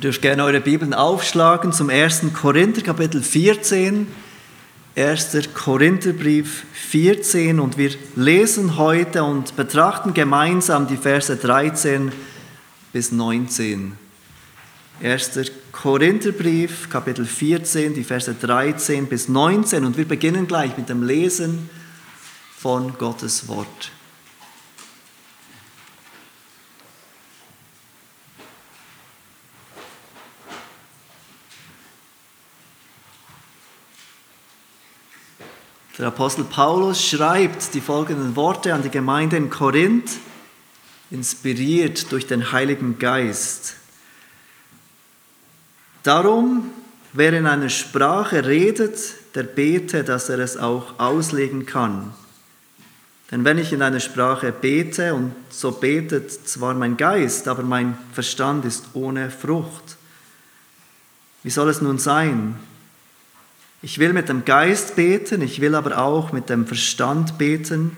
Ihr 0.00 0.04
dürft 0.04 0.22
gerne 0.22 0.44
eure 0.44 0.62
Bibeln 0.62 0.94
aufschlagen 0.94 1.74
zum 1.74 1.90
1. 1.90 2.32
Korinther 2.32 2.80
Kapitel 2.80 3.22
14. 3.22 4.06
1. 4.96 5.38
Korintherbrief 5.52 6.64
14 6.72 7.60
und 7.60 7.76
wir 7.76 7.90
lesen 8.16 8.78
heute 8.78 9.22
und 9.24 9.56
betrachten 9.56 10.14
gemeinsam 10.14 10.86
die 10.86 10.96
Verse 10.96 11.36
13 11.36 12.12
bis 12.94 13.12
19. 13.12 13.92
1. 15.02 15.38
Korintherbrief 15.70 16.88
Kapitel 16.88 17.26
14, 17.26 17.92
die 17.92 18.02
Verse 18.02 18.32
13 18.32 19.06
bis 19.06 19.28
19 19.28 19.84
und 19.84 19.98
wir 19.98 20.08
beginnen 20.08 20.46
gleich 20.46 20.78
mit 20.78 20.88
dem 20.88 21.02
Lesen 21.02 21.68
von 22.56 22.96
Gottes 22.96 23.48
Wort. 23.48 23.92
Der 36.00 36.08
Apostel 36.08 36.44
Paulus 36.44 37.04
schreibt 37.04 37.74
die 37.74 37.82
folgenden 37.82 38.34
Worte 38.34 38.72
an 38.72 38.82
die 38.82 38.88
Gemeinde 38.88 39.36
in 39.36 39.50
Korinth, 39.50 40.12
inspiriert 41.10 42.10
durch 42.10 42.26
den 42.26 42.52
Heiligen 42.52 42.98
Geist. 42.98 43.74
Darum, 46.02 46.70
wer 47.12 47.34
in 47.34 47.46
einer 47.46 47.68
Sprache 47.68 48.46
redet, 48.46 48.98
der 49.34 49.42
bete, 49.42 50.02
dass 50.02 50.30
er 50.30 50.38
es 50.38 50.56
auch 50.56 50.98
auslegen 50.98 51.66
kann. 51.66 52.14
Denn 53.30 53.44
wenn 53.44 53.58
ich 53.58 53.74
in 53.74 53.82
einer 53.82 54.00
Sprache 54.00 54.52
bete, 54.52 55.12
und 55.12 55.34
so 55.50 55.70
betet 55.70 56.32
zwar 56.48 56.72
mein 56.72 56.96
Geist, 56.96 57.46
aber 57.46 57.62
mein 57.62 57.98
Verstand 58.14 58.64
ist 58.64 58.86
ohne 58.94 59.30
Frucht. 59.30 59.98
Wie 61.42 61.50
soll 61.50 61.68
es 61.68 61.82
nun 61.82 61.98
sein? 61.98 62.58
Ich 63.82 63.98
will 63.98 64.12
mit 64.12 64.28
dem 64.28 64.44
Geist 64.44 64.96
beten, 64.96 65.40
ich 65.40 65.60
will 65.60 65.74
aber 65.74 65.98
auch 65.98 66.32
mit 66.32 66.50
dem 66.50 66.66
Verstand 66.66 67.38
beten. 67.38 67.96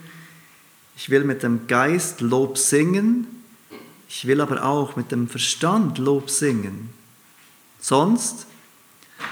Ich 0.97 1.11
will 1.11 1.25
mit 1.25 1.43
dem 1.43 1.67
Geist 1.67 2.21
Lob 2.21 2.59
singen, 2.59 3.27
ich 4.09 4.27
will 4.27 4.41
aber 4.41 4.65
auch 4.65 4.95
mit 4.95 5.11
dem 5.11 5.29
Verstand 5.29 5.99
Lob 5.99 6.31
singen. 6.31 6.91
Sonst, 7.81 8.47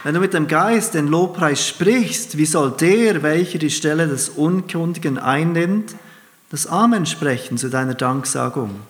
wenn 0.03 0.15
du 0.15 0.21
mit 0.21 0.35
dem 0.35 0.49
Geist 0.49 0.95
den 0.95 1.07
Lobpreis 1.07 1.69
sprichst, 1.69 2.39
wie 2.39 2.47
soll 2.47 2.73
der, 2.73 3.23
welcher 3.23 3.59
die 3.59 3.71
Stelle 3.71 4.09
des 4.09 4.31
Unkundigen 4.31 5.19
einnimmt, 5.19 5.95
das 6.51 6.67
Amen 6.67 7.07
sprechen 7.07 7.59
zu 7.59 7.69
deiner 7.69 7.95
Danksagung, 7.95 8.81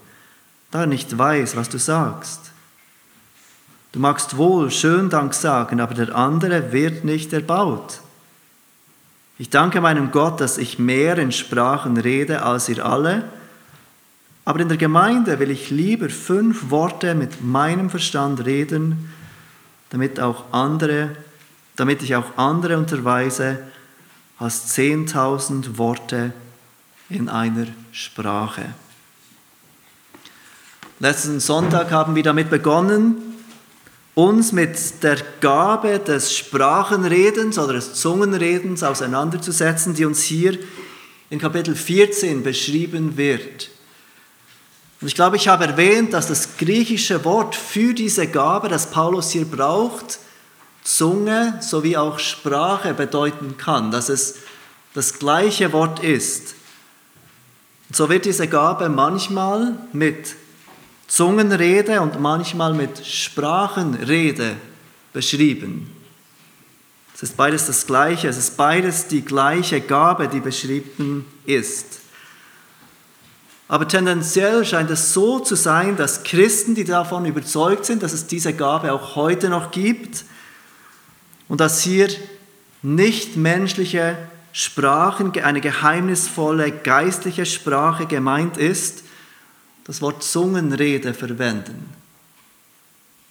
da 0.70 0.83
er 0.83 0.86
nicht 0.86 1.19
weiß, 1.19 1.56
was 1.56 1.69
du 1.69 1.78
sagst? 1.78 2.53
Du 3.93 3.99
magst 3.99 4.37
wohl 4.37 4.71
schön 4.71 5.11
Dank 5.11 5.35
sagen, 5.35 5.81
aber 5.81 5.95
der 5.95 6.15
andere 6.15 6.73
wird 6.73 7.05
nicht 7.05 7.33
erbaut. 7.33 8.01
Ich 9.37 9.51
danke 9.51 9.81
meinem 9.81 10.13
Gott, 10.13 10.41
dass 10.41 10.59
ich 10.59 10.79
mehr 10.79 11.19
in 11.19 11.33
Sprachen 11.33 11.97
rede 11.97 12.43
als 12.43 12.69
ihr 12.69 12.85
alle, 12.85 13.25
aber 14.45 14.61
in 14.61 14.69
der 14.69 14.77
Gemeinde 14.77 15.39
will 15.39 15.51
ich 15.51 15.71
lieber 15.71 16.09
fünf 16.09 16.71
Worte 16.71 17.15
mit 17.15 17.43
meinem 17.43 17.91
Verstand 17.91 18.45
reden, 18.45 19.13
damit 19.91 20.21
auch 20.21 20.53
andere, 20.53 21.11
damit 21.77 22.03
ich 22.03 22.15
auch 22.15 22.37
andere 22.37 22.79
unterweise 22.79 23.59
als 24.39 24.69
zehntausend 24.69 25.79
Worte 25.79 26.33
in 27.09 27.29
einer 27.29 27.67
Sprache. 27.93 28.75
Letzten 31.01 31.41
Sonntag 31.41 31.91
haben 31.91 32.15
wir 32.15 32.23
damit 32.23 32.51
begonnen, 32.51 33.30
uns 34.21 34.53
mit 34.53 35.03
der 35.03 35.17
Gabe 35.41 35.99
des 35.99 36.37
Sprachenredens 36.37 37.59
oder 37.59 37.75
des 37.75 37.95
Zungenredens 37.95 38.83
auseinanderzusetzen, 38.83 39.95
die 39.95 40.05
uns 40.05 40.23
hier 40.23 40.59
in 41.31 41.39
Kapitel 41.39 41.75
14 41.75 42.43
beschrieben 42.43 43.17
wird. 43.17 43.71
Und 45.00 45.09
ich 45.09 45.15
glaube, 45.15 45.37
ich 45.37 45.49
habe 45.49 45.65
erwähnt, 45.67 46.12
dass 46.12 46.28
das 46.28 46.59
griechische 46.59 47.25
Wort 47.25 47.55
für 47.55 47.94
diese 47.94 48.27
Gabe, 48.27 48.69
das 48.69 48.91
Paulus 48.91 49.31
hier 49.31 49.47
braucht, 49.47 50.19
Zunge 50.84 51.59
sowie 51.61 51.97
auch 51.97 52.19
Sprache 52.19 52.93
bedeuten 52.93 53.56
kann, 53.56 53.91
dass 53.91 54.11
es 54.11 54.37
das 54.93 55.19
gleiche 55.19 55.73
Wort 55.73 56.03
ist. 56.03 56.55
So 57.91 58.11
wird 58.11 58.27
diese 58.27 58.49
Gabe 58.49 58.89
manchmal 58.91 59.78
mit 59.93 60.34
Zungenrede 61.10 62.00
und 62.00 62.21
manchmal 62.21 62.72
mit 62.72 63.04
Sprachenrede 63.04 64.54
beschrieben. 65.12 65.91
Es 67.12 67.25
ist 67.25 67.37
beides 67.37 67.66
das 67.66 67.84
Gleiche, 67.84 68.28
es 68.28 68.38
ist 68.38 68.56
beides 68.56 69.09
die 69.09 69.22
gleiche 69.25 69.81
Gabe, 69.81 70.28
die 70.28 70.38
beschrieben 70.38 71.26
ist. 71.47 71.99
Aber 73.66 73.88
tendenziell 73.88 74.65
scheint 74.65 74.88
es 74.91 75.12
so 75.12 75.41
zu 75.41 75.56
sein, 75.56 75.97
dass 75.97 76.22
Christen, 76.22 76.76
die 76.76 76.84
davon 76.84 77.25
überzeugt 77.25 77.87
sind, 77.87 78.04
dass 78.04 78.12
es 78.12 78.28
diese 78.28 78.54
Gabe 78.54 78.93
auch 78.93 79.16
heute 79.16 79.49
noch 79.49 79.72
gibt 79.72 80.25
und 81.49 81.60
dass 81.60 81.82
hier 81.82 82.09
nicht 82.82 83.37
menschliche 83.37 84.16
Sprachen, 84.53 85.37
eine 85.43 85.60
geheimnisvolle 85.60 86.70
geistliche 86.70 87.47
Sprache 87.47 88.06
gemeint 88.06 88.56
ist, 88.56 89.03
das 89.91 90.01
Wort 90.03 90.23
Zungenrede 90.23 91.12
verwenden. 91.15 91.93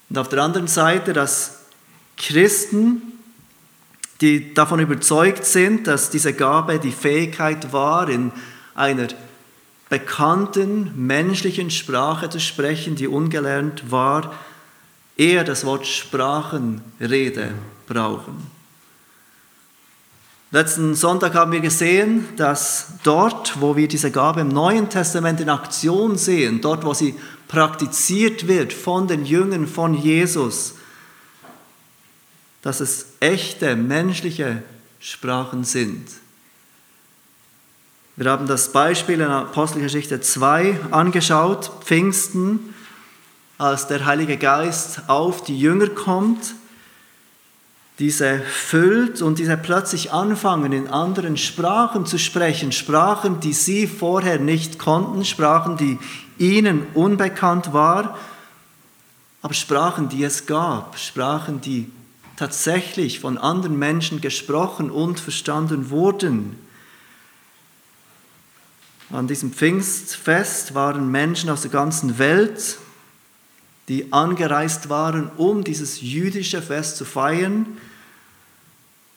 Und 0.09 0.17
auf 0.17 0.27
der 0.27 0.43
anderen 0.43 0.67
Seite, 0.67 1.13
dass 1.13 1.59
Christen, 2.17 3.01
die 4.19 4.53
davon 4.53 4.81
überzeugt 4.81 5.45
sind, 5.45 5.87
dass 5.87 6.09
diese 6.09 6.33
Gabe 6.33 6.77
die 6.77 6.91
Fähigkeit 6.91 7.71
war, 7.71 8.09
in 8.09 8.33
einer 8.75 9.07
bekannten 9.87 10.91
menschlichen 10.97 11.71
Sprache 11.71 12.29
zu 12.29 12.41
sprechen, 12.41 12.97
die 12.97 13.07
ungelernt 13.07 13.89
war, 13.89 14.35
eher 15.15 15.45
das 15.45 15.63
Wort 15.63 15.87
Sprachenrede 15.87 17.53
brauchen. 17.87 18.35
Letzten 20.51 20.95
Sonntag 20.95 21.35
haben 21.35 21.51
wir 21.51 21.59
gesehen, 21.59 22.25
dass 22.35 22.93
dort, 23.03 23.61
wo 23.61 23.75
wir 23.75 23.87
diese 23.87 24.09
Gabe 24.09 24.41
im 24.41 24.47
Neuen 24.47 24.89
Testament 24.89 25.39
in 25.39 25.49
Aktion 25.49 26.17
sehen, 26.17 26.59
dort, 26.59 26.83
wo 26.83 26.95
sie 26.95 27.13
praktiziert 27.47 28.47
wird 28.47 28.73
von 28.73 29.07
den 29.07 29.25
Jüngern 29.25 29.67
von 29.67 29.93
Jesus, 29.93 30.73
dass 32.63 32.79
es 32.79 33.05
echte 33.19 33.75
menschliche 33.75 34.63
Sprachen 34.99 35.63
sind. 35.63 36.07
Wir 38.15 38.31
haben 38.31 38.47
das 38.47 38.71
Beispiel 38.71 39.21
in 39.21 39.29
Apostelgeschichte 39.29 40.19
2 40.19 40.79
angeschaut, 40.89 41.71
Pfingsten, 41.83 42.73
als 43.59 43.85
der 43.85 44.07
Heilige 44.07 44.37
Geist 44.37 45.09
auf 45.09 45.43
die 45.43 45.59
Jünger 45.59 45.89
kommt 45.89 46.55
diese 47.99 48.39
füllt 48.39 49.21
und 49.21 49.39
diese 49.39 49.57
plötzlich 49.57 50.13
anfangen, 50.13 50.71
in 50.71 50.87
anderen 50.87 51.35
Sprachen 51.35 52.05
zu 52.05 52.17
sprechen, 52.17 52.71
Sprachen, 52.71 53.41
die 53.41 53.53
sie 53.53 53.87
vorher 53.87 54.39
nicht 54.39 54.79
konnten, 54.79 55.25
Sprachen, 55.25 55.75
die 55.75 55.99
ihnen 56.37 56.87
unbekannt 56.93 57.73
waren, 57.73 58.09
aber 59.41 59.53
Sprachen, 59.53 60.09
die 60.09 60.23
es 60.23 60.45
gab, 60.45 60.97
Sprachen, 60.97 61.59
die 61.61 61.91
tatsächlich 62.37 63.19
von 63.19 63.37
anderen 63.37 63.77
Menschen 63.77 64.21
gesprochen 64.21 64.89
und 64.89 65.19
verstanden 65.19 65.89
wurden. 65.89 66.55
An 69.11 69.27
diesem 69.27 69.51
Pfingstfest 69.51 70.73
waren 70.73 71.11
Menschen 71.11 71.49
aus 71.49 71.61
der 71.61 71.71
ganzen 71.71 72.17
Welt, 72.17 72.77
die 73.89 74.13
angereist 74.13 74.87
waren, 74.89 75.31
um 75.35 75.63
dieses 75.63 76.01
jüdische 76.01 76.61
Fest 76.61 76.95
zu 76.95 77.05
feiern. 77.05 77.65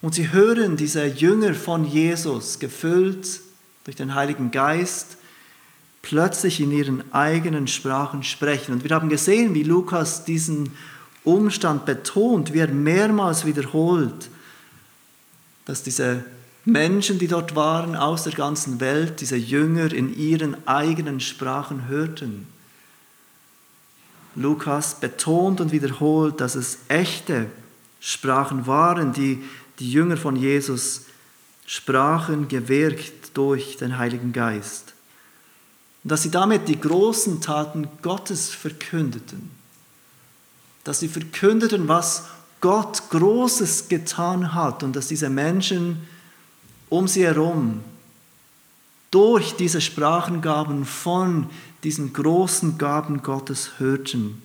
Und 0.02 0.14
sie 0.14 0.32
hören 0.32 0.76
diese 0.76 1.06
Jünger 1.06 1.54
von 1.54 1.84
Jesus, 1.84 2.58
gefüllt 2.58 3.40
durch 3.84 3.96
den 3.96 4.14
Heiligen 4.14 4.50
Geist, 4.50 5.16
plötzlich 6.02 6.60
in 6.60 6.72
ihren 6.72 7.14
eigenen 7.14 7.68
Sprachen 7.68 8.24
sprechen. 8.24 8.72
Und 8.72 8.84
wir 8.84 8.94
haben 8.94 9.08
gesehen, 9.08 9.54
wie 9.54 9.62
Lukas 9.62 10.24
diesen 10.24 10.72
Umstand 11.22 11.86
betont, 11.86 12.52
wie 12.52 12.58
er 12.58 12.68
mehrmals 12.68 13.46
wiederholt, 13.46 14.28
dass 15.64 15.84
diese 15.84 16.24
Menschen, 16.64 17.20
die 17.20 17.28
dort 17.28 17.54
waren, 17.54 17.94
aus 17.94 18.24
der 18.24 18.32
ganzen 18.32 18.80
Welt, 18.80 19.20
diese 19.20 19.36
Jünger 19.36 19.92
in 19.92 20.16
ihren 20.16 20.66
eigenen 20.66 21.20
Sprachen 21.20 21.86
hörten. 21.86 22.48
Lukas 24.34 24.98
betont 24.98 25.60
und 25.60 25.70
wiederholt, 25.70 26.40
dass 26.40 26.56
es 26.56 26.78
echte 26.88 27.46
Sprachen 28.00 28.66
waren, 28.66 29.12
die 29.12 29.44
die 29.78 29.90
Jünger 29.90 30.16
von 30.16 30.36
Jesus 30.36 31.02
sprachen, 31.66 32.48
gewirkt 32.48 33.36
durch 33.36 33.76
den 33.76 33.98
Heiligen 33.98 34.32
Geist. 34.32 34.94
Und 36.02 36.12
dass 36.12 36.22
sie 36.22 36.30
damit 36.30 36.68
die 36.68 36.80
großen 36.80 37.40
Taten 37.40 37.88
Gottes 38.02 38.50
verkündeten. 38.50 39.50
dass 40.84 40.98
sie 40.98 41.06
verkündeten, 41.06 41.86
was 41.86 42.24
Gott 42.60 43.10
Großes 43.10 43.88
getan 43.88 44.52
hat 44.52 44.82
und 44.82 44.96
dass 44.96 45.08
diese 45.08 45.30
Menschen 45.30 46.08
um 46.88 47.06
sie 47.06 47.24
herum 47.24 47.82
durch 49.12 49.54
diese 49.54 49.80
Sprachengaben 49.80 50.84
von 50.84 51.48
diesen 51.84 52.12
großen 52.12 52.78
Gaben 52.78 53.22
Gottes 53.22 53.78
hörten. 53.78 54.42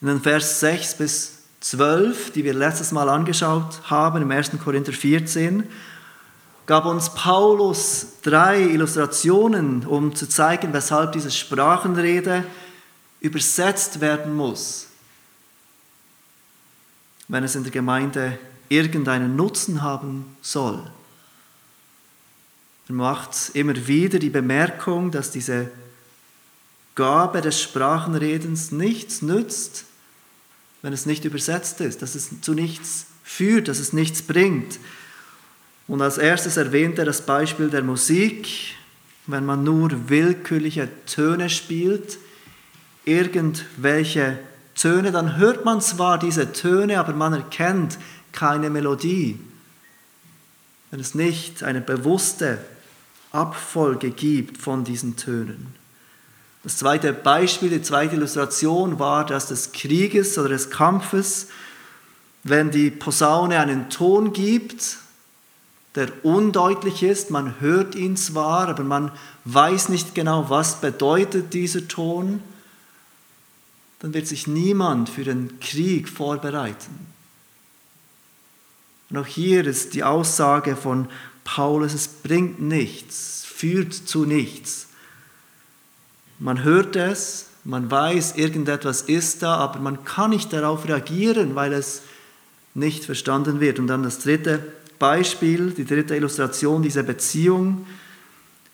In 0.00 0.08
den 0.08 0.20
Vers 0.20 0.60
6 0.60 0.94
bis 0.94 1.39
12, 1.60 2.32
die 2.32 2.44
wir 2.44 2.54
letztes 2.54 2.90
Mal 2.90 3.08
angeschaut 3.08 3.82
haben, 3.84 4.22
im 4.22 4.30
1. 4.30 4.52
Korinther 4.64 4.92
14, 4.92 5.64
gab 6.66 6.86
uns 6.86 7.12
Paulus 7.12 8.06
drei 8.22 8.62
Illustrationen, 8.62 9.84
um 9.86 10.14
zu 10.14 10.28
zeigen, 10.28 10.72
weshalb 10.72 11.12
diese 11.12 11.30
Sprachenrede 11.30 12.44
übersetzt 13.20 14.00
werden 14.00 14.34
muss, 14.34 14.86
wenn 17.28 17.44
es 17.44 17.56
in 17.56 17.64
der 17.64 17.72
Gemeinde 17.72 18.38
irgendeinen 18.68 19.36
Nutzen 19.36 19.82
haben 19.82 20.36
soll. 20.40 20.82
Er 22.88 22.94
macht 22.94 23.50
immer 23.54 23.86
wieder 23.86 24.18
die 24.18 24.30
Bemerkung, 24.30 25.10
dass 25.10 25.30
diese 25.30 25.70
Gabe 26.94 27.40
des 27.40 27.60
Sprachenredens 27.60 28.72
nichts 28.72 29.22
nützt, 29.22 29.84
wenn 30.82 30.92
es 30.92 31.06
nicht 31.06 31.24
übersetzt 31.24 31.80
ist, 31.80 32.02
dass 32.02 32.14
es 32.14 32.40
zu 32.40 32.54
nichts 32.54 33.06
führt, 33.22 33.68
dass 33.68 33.78
es 33.78 33.92
nichts 33.92 34.22
bringt. 34.22 34.78
Und 35.86 36.02
als 36.02 36.18
erstes 36.18 36.56
erwähnt 36.56 36.98
er 36.98 37.04
das 37.04 37.22
Beispiel 37.22 37.68
der 37.68 37.82
Musik, 37.82 38.48
wenn 39.26 39.44
man 39.44 39.64
nur 39.64 40.08
willkürliche 40.08 40.88
Töne 41.06 41.50
spielt, 41.50 42.18
irgendwelche 43.04 44.38
Töne, 44.74 45.12
dann 45.12 45.36
hört 45.36 45.64
man 45.64 45.80
zwar 45.80 46.18
diese 46.18 46.52
Töne, 46.52 46.98
aber 46.98 47.12
man 47.12 47.34
erkennt 47.34 47.98
keine 48.32 48.70
Melodie. 48.70 49.38
Wenn 50.90 51.00
es 51.00 51.14
nicht 51.14 51.62
eine 51.62 51.80
bewusste 51.80 52.58
Abfolge 53.32 54.10
gibt 54.10 54.58
von 54.58 54.84
diesen 54.84 55.16
Tönen. 55.16 55.79
Das 56.62 56.76
zweite 56.76 57.12
Beispiel, 57.12 57.70
die 57.70 57.82
zweite 57.82 58.16
Illustration 58.16 58.98
war 58.98 59.24
das 59.24 59.46
des 59.46 59.72
Krieges 59.72 60.36
oder 60.36 60.50
des 60.50 60.70
Kampfes. 60.70 61.48
Wenn 62.42 62.70
die 62.70 62.90
Posaune 62.90 63.58
einen 63.58 63.88
Ton 63.88 64.32
gibt, 64.32 64.98
der 65.94 66.08
undeutlich 66.22 67.02
ist, 67.02 67.30
man 67.30 67.60
hört 67.60 67.94
ihn 67.94 68.16
zwar, 68.16 68.68
aber 68.68 68.84
man 68.84 69.10
weiß 69.44 69.88
nicht 69.88 70.14
genau, 70.14 70.50
was 70.50 70.80
bedeutet 70.80 71.52
dieser 71.54 71.88
Ton, 71.88 72.42
dann 74.00 74.14
wird 74.14 74.26
sich 74.26 74.46
niemand 74.46 75.08
für 75.08 75.24
den 75.24 75.60
Krieg 75.60 76.08
vorbereiten. 76.08 77.06
Und 79.10 79.18
auch 79.18 79.26
hier 79.26 79.66
ist 79.66 79.94
die 79.94 80.04
Aussage 80.04 80.76
von 80.76 81.08
Paulus, 81.44 81.94
es 81.94 82.06
bringt 82.06 82.60
nichts, 82.60 83.44
führt 83.44 83.92
zu 83.92 84.24
nichts. 84.24 84.89
Man 86.40 86.64
hört 86.64 86.96
es, 86.96 87.46
man 87.64 87.90
weiß, 87.90 88.36
irgendetwas 88.36 89.02
ist 89.02 89.42
da, 89.42 89.56
aber 89.56 89.78
man 89.78 90.04
kann 90.04 90.30
nicht 90.30 90.52
darauf 90.52 90.88
reagieren, 90.88 91.54
weil 91.54 91.74
es 91.74 92.00
nicht 92.72 93.04
verstanden 93.04 93.60
wird. 93.60 93.78
Und 93.78 93.88
dann 93.88 94.02
das 94.02 94.20
dritte 94.20 94.60
Beispiel, 94.98 95.72
die 95.72 95.84
dritte 95.84 96.16
Illustration 96.16 96.82
dieser 96.82 97.02
Beziehung 97.02 97.86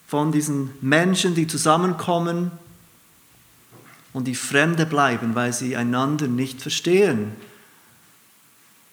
von 0.07 0.31
diesen 0.31 0.71
Menschen, 0.81 1.35
die 1.35 1.49
zusammenkommen 1.49 2.53
und 4.13 4.29
die 4.29 4.37
Fremde 4.37 4.87
bleiben, 4.87 5.35
weil 5.35 5.53
sie 5.53 5.77
einander 5.77 6.29
nicht 6.29 6.63
verstehen. 6.63 7.33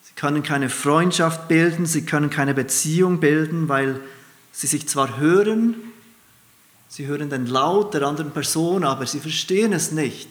Sie 0.04 0.14
können 0.16 0.42
keine 0.42 0.70
Freundschaft 0.70 1.48
bilden, 1.48 1.86
sie 1.86 2.06
können 2.06 2.32
keine 2.32 2.56
Beziehung 2.56 3.20
bilden, 3.20 3.70
weil 3.70 4.00
sie 4.52 4.66
sich 4.66 4.88
zwar 4.88 5.20
hören, 5.20 5.76
Sie 6.96 7.08
hören 7.08 7.32
den 7.32 7.48
Laut 7.48 7.96
der 7.96 8.04
anderen 8.04 8.30
Person, 8.30 8.84
aber 8.84 9.08
sie 9.08 9.20
verstehen 9.20 9.74
es 9.74 9.92
nicht. 9.92 10.30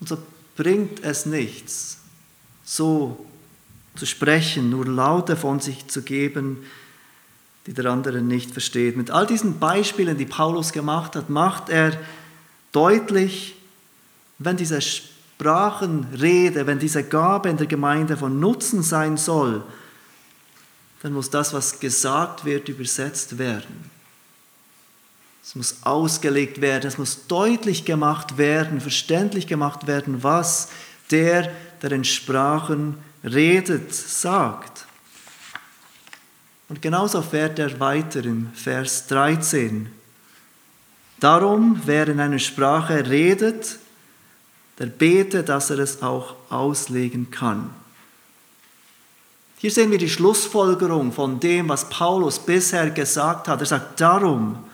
Und 0.00 0.08
so 0.08 0.18
bringt 0.56 1.04
es 1.04 1.26
nichts, 1.26 1.98
so 2.64 3.24
zu 3.94 4.04
sprechen, 4.04 4.68
nur 4.68 4.84
Laute 4.84 5.36
von 5.36 5.60
sich 5.60 5.86
zu 5.86 6.02
geben, 6.02 6.64
die 7.66 7.72
der 7.72 7.86
andere 7.86 8.20
nicht 8.20 8.50
versteht. 8.50 8.96
Mit 8.96 9.12
all 9.12 9.28
diesen 9.28 9.60
Beispielen, 9.60 10.18
die 10.18 10.26
Paulus 10.26 10.72
gemacht 10.72 11.14
hat, 11.14 11.30
macht 11.30 11.68
er 11.68 11.96
deutlich, 12.72 13.54
wenn 14.38 14.56
diese 14.56 14.80
Sprachenrede, 14.80 16.66
wenn 16.66 16.80
diese 16.80 17.04
Gabe 17.04 17.48
in 17.48 17.58
der 17.58 17.68
Gemeinde 17.68 18.16
von 18.16 18.40
Nutzen 18.40 18.82
sein 18.82 19.16
soll, 19.16 19.62
dann 21.02 21.12
muss 21.12 21.30
das, 21.30 21.54
was 21.54 21.78
gesagt 21.78 22.44
wird, 22.44 22.68
übersetzt 22.68 23.38
werden. 23.38 23.89
Es 25.50 25.56
muss 25.56 25.78
ausgelegt 25.82 26.60
werden, 26.60 26.86
es 26.86 26.96
muss 26.96 27.26
deutlich 27.26 27.84
gemacht 27.84 28.38
werden, 28.38 28.80
verständlich 28.80 29.48
gemacht 29.48 29.88
werden, 29.88 30.22
was 30.22 30.68
der, 31.10 31.50
der 31.82 31.90
in 31.90 32.04
Sprachen 32.04 32.96
redet, 33.24 33.92
sagt. 33.92 34.86
Und 36.68 36.80
genauso 36.80 37.20
fährt 37.20 37.58
er 37.58 37.80
weiter 37.80 38.24
im 38.24 38.52
Vers 38.54 39.08
13. 39.08 39.90
Darum, 41.18 41.82
wer 41.84 42.06
in 42.06 42.20
einer 42.20 42.38
Sprache 42.38 43.10
redet, 43.10 43.80
der 44.78 44.86
bete, 44.86 45.42
dass 45.42 45.70
er 45.70 45.80
es 45.80 46.00
auch 46.00 46.36
auslegen 46.48 47.32
kann. 47.32 47.70
Hier 49.58 49.72
sehen 49.72 49.90
wir 49.90 49.98
die 49.98 50.08
Schlussfolgerung 50.08 51.10
von 51.10 51.40
dem, 51.40 51.68
was 51.68 51.88
Paulus 51.88 52.38
bisher 52.38 52.88
gesagt 52.90 53.48
hat. 53.48 53.58
Er 53.58 53.66
sagt, 53.66 54.00
darum, 54.00 54.69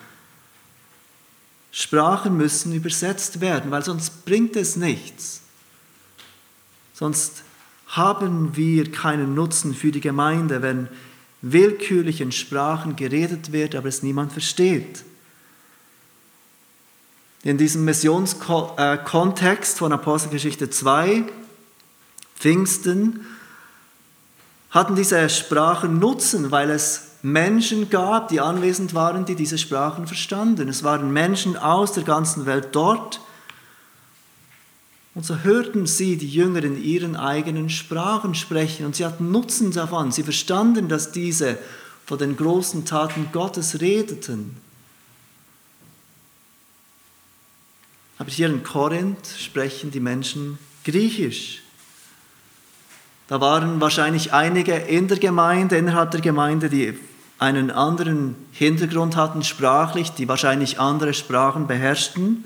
Sprachen 1.79 2.39
müssen 2.39 2.73
übersetzt 2.73 3.43
werden, 3.43 3.71
weil 3.71 3.85
sonst 3.85 4.25
bringt 4.25 4.57
es 4.57 4.77
nichts. 4.77 5.43
Sonst 6.95 7.43
haben 7.89 8.57
wir 8.57 8.91
keinen 8.91 9.35
Nutzen 9.35 9.75
für 9.75 9.93
die 9.93 10.01
Gemeinde, 10.01 10.63
wenn 10.63 10.89
willkürlich 11.43 12.23
in 12.23 12.33
Sprachen 12.33 12.97
geredet 12.97 13.53
wird, 13.53 13.75
aber 13.75 13.91
es 13.91 14.03
niemand 14.03 14.33
versteht. 14.33 15.05
In 17.43 17.59
diesem 17.59 17.85
Missionskontext 17.85 19.77
von 19.77 19.93
Apostelgeschichte 19.93 20.71
2, 20.71 21.25
Pfingsten, 22.39 23.27
hatten 24.71 24.97
diese 24.97 25.29
Sprachen 25.29 25.99
Nutzen, 25.99 26.51
weil 26.51 26.71
es 26.71 27.06
Menschen 27.33 27.91
gab, 27.91 28.29
die 28.29 28.41
anwesend 28.41 28.95
waren, 28.95 29.25
die 29.25 29.35
diese 29.35 29.59
Sprachen 29.59 30.07
verstanden. 30.07 30.69
Es 30.69 30.85
waren 30.85 31.13
Menschen 31.13 31.57
aus 31.57 31.93
der 31.93 32.05
ganzen 32.05 32.47
Welt 32.47 32.69
dort. 32.71 33.21
Und 35.13 35.27
so 35.27 35.39
hörten 35.39 35.87
sie 35.87 36.19
die 36.19 36.29
Jünger 36.29 36.63
in 36.63 36.81
ihren 36.81 37.17
eigenen 37.17 37.69
Sprachen 37.69 38.37
sprechen 38.37 38.87
und 38.87 38.95
sie 38.95 39.05
hatten 39.05 39.33
Nutzen 39.33 39.73
davon. 39.73 40.13
Sie 40.13 40.23
verstanden, 40.23 40.89
dass 40.89 41.11
diese 41.11 41.59
von 42.05 42.19
den 42.19 42.37
großen 42.37 42.85
Taten 42.85 43.31
Gottes 43.33 43.81
redeten. 43.81 44.57
Aber 48.19 48.31
hier 48.31 48.47
in 48.47 48.63
Korinth 48.63 49.27
sprechen 49.37 49.91
die 49.91 49.99
Menschen 49.99 50.59
Griechisch. 50.85 51.63
Da 53.27 53.41
waren 53.41 53.81
wahrscheinlich 53.81 54.33
einige 54.33 54.77
in 54.77 55.09
der 55.09 55.19
Gemeinde, 55.19 55.77
innerhalb 55.77 56.13
der 56.13 56.21
Gemeinde, 56.21 56.71
die 56.71 56.97
einen 57.39 57.71
anderen 57.71 58.35
Hintergrund 58.53 59.17
hatten 59.17 59.43
sprachlich, 59.43 60.11
die 60.11 60.29
wahrscheinlich 60.29 60.81
andere 60.81 61.15
Sprachen 61.15 61.67
beherrschten. 61.67 62.45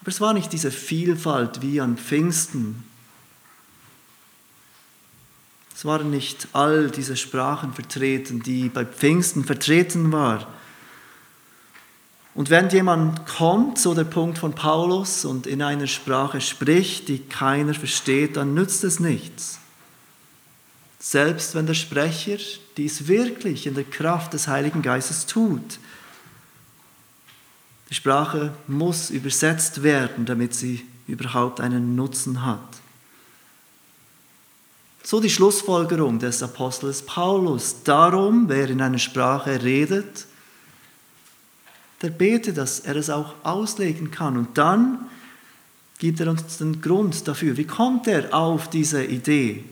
Aber 0.00 0.08
es 0.08 0.20
war 0.20 0.34
nicht 0.34 0.52
diese 0.52 0.72
Vielfalt 0.72 1.62
wie 1.62 1.80
an 1.80 1.96
Pfingsten. 1.96 2.82
Es 5.76 5.84
waren 5.84 6.10
nicht 6.10 6.48
all 6.52 6.90
diese 6.90 7.16
Sprachen 7.16 7.72
vertreten, 7.72 8.42
die 8.42 8.68
bei 8.68 8.84
Pfingsten 8.84 9.44
vertreten 9.44 10.12
waren. 10.12 10.46
Und 12.34 12.50
wenn 12.50 12.68
jemand 12.70 13.26
kommt, 13.26 13.78
so 13.78 13.92
der 13.94 14.04
Punkt 14.04 14.38
von 14.38 14.54
Paulus, 14.54 15.24
und 15.24 15.46
in 15.46 15.62
einer 15.62 15.86
Sprache 15.86 16.40
spricht, 16.40 17.08
die 17.08 17.18
keiner 17.18 17.74
versteht, 17.74 18.36
dann 18.36 18.54
nützt 18.54 18.84
es 18.84 19.00
nichts. 19.00 19.58
Selbst 21.04 21.56
wenn 21.56 21.66
der 21.66 21.74
Sprecher 21.74 22.38
dies 22.76 23.08
wirklich 23.08 23.66
in 23.66 23.74
der 23.74 23.82
Kraft 23.82 24.34
des 24.34 24.46
Heiligen 24.46 24.82
Geistes 24.82 25.26
tut. 25.26 25.80
Die 27.90 27.94
Sprache 27.94 28.54
muss 28.68 29.10
übersetzt 29.10 29.82
werden, 29.82 30.26
damit 30.26 30.54
sie 30.54 30.86
überhaupt 31.08 31.60
einen 31.60 31.96
Nutzen 31.96 32.46
hat. 32.46 32.60
So 35.02 35.18
die 35.18 35.28
Schlussfolgerung 35.28 36.20
des 36.20 36.40
Apostels 36.40 37.04
Paulus. 37.04 37.82
Darum, 37.82 38.48
wer 38.48 38.70
in 38.70 38.80
einer 38.80 38.98
Sprache 38.98 39.60
redet, 39.60 40.26
der 42.00 42.10
betet, 42.10 42.56
dass 42.58 42.78
er 42.78 42.94
es 42.94 43.10
auch 43.10 43.34
auslegen 43.42 44.12
kann. 44.12 44.36
Und 44.36 44.56
dann 44.56 45.10
gibt 45.98 46.20
er 46.20 46.28
uns 46.28 46.58
den 46.58 46.80
Grund 46.80 47.26
dafür. 47.26 47.56
Wie 47.56 47.66
kommt 47.66 48.06
er 48.06 48.32
auf 48.32 48.70
diese 48.70 49.04
Idee? 49.04 49.64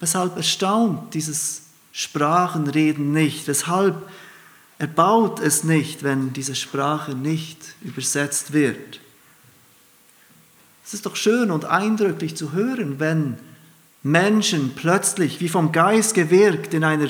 Weshalb 0.00 0.36
erstaunt 0.36 1.14
dieses 1.14 1.62
Sprachenreden 1.92 3.12
nicht? 3.12 3.48
Weshalb 3.48 4.08
erbaut 4.78 5.40
es 5.40 5.64
nicht, 5.64 6.02
wenn 6.02 6.32
diese 6.32 6.54
Sprache 6.54 7.14
nicht 7.14 7.58
übersetzt 7.82 8.52
wird? 8.52 9.00
Es 10.84 10.94
ist 10.94 11.04
doch 11.04 11.16
schön 11.16 11.50
und 11.50 11.64
eindrücklich 11.64 12.36
zu 12.36 12.52
hören, 12.52 12.98
wenn 12.98 13.38
Menschen 14.02 14.74
plötzlich 14.74 15.40
wie 15.40 15.48
vom 15.48 15.72
Geist 15.72 16.14
gewirkt 16.14 16.72
in 16.72 16.84
einer 16.84 17.08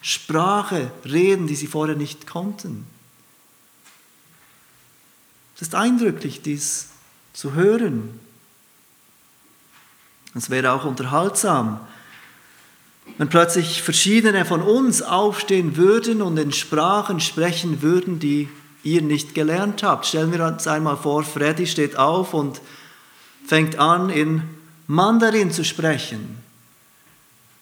Sprache 0.00 0.90
reden, 1.04 1.46
die 1.46 1.56
sie 1.56 1.66
vorher 1.66 1.96
nicht 1.96 2.26
konnten. 2.26 2.86
Es 5.56 5.62
ist 5.62 5.74
eindrücklich, 5.74 6.42
dies 6.42 6.88
zu 7.32 7.54
hören. 7.54 8.18
Es 10.34 10.50
wäre 10.50 10.72
auch 10.72 10.84
unterhaltsam, 10.84 11.80
wenn 13.18 13.28
plötzlich 13.28 13.82
verschiedene 13.82 14.44
von 14.44 14.60
uns 14.60 15.02
aufstehen 15.02 15.76
würden 15.76 16.22
und 16.22 16.36
in 16.36 16.52
Sprachen 16.52 17.20
sprechen 17.20 17.80
würden, 17.82 18.18
die 18.18 18.48
ihr 18.82 19.02
nicht 19.02 19.34
gelernt 19.34 19.82
habt. 19.82 20.06
Stellen 20.06 20.32
wir 20.32 20.44
uns 20.44 20.66
einmal 20.66 20.96
vor, 20.96 21.22
Freddy 21.24 21.66
steht 21.66 21.96
auf 21.96 22.34
und 22.34 22.60
fängt 23.46 23.78
an, 23.78 24.10
in 24.10 24.42
Mandarin 24.86 25.50
zu 25.50 25.64
sprechen. 25.64 26.38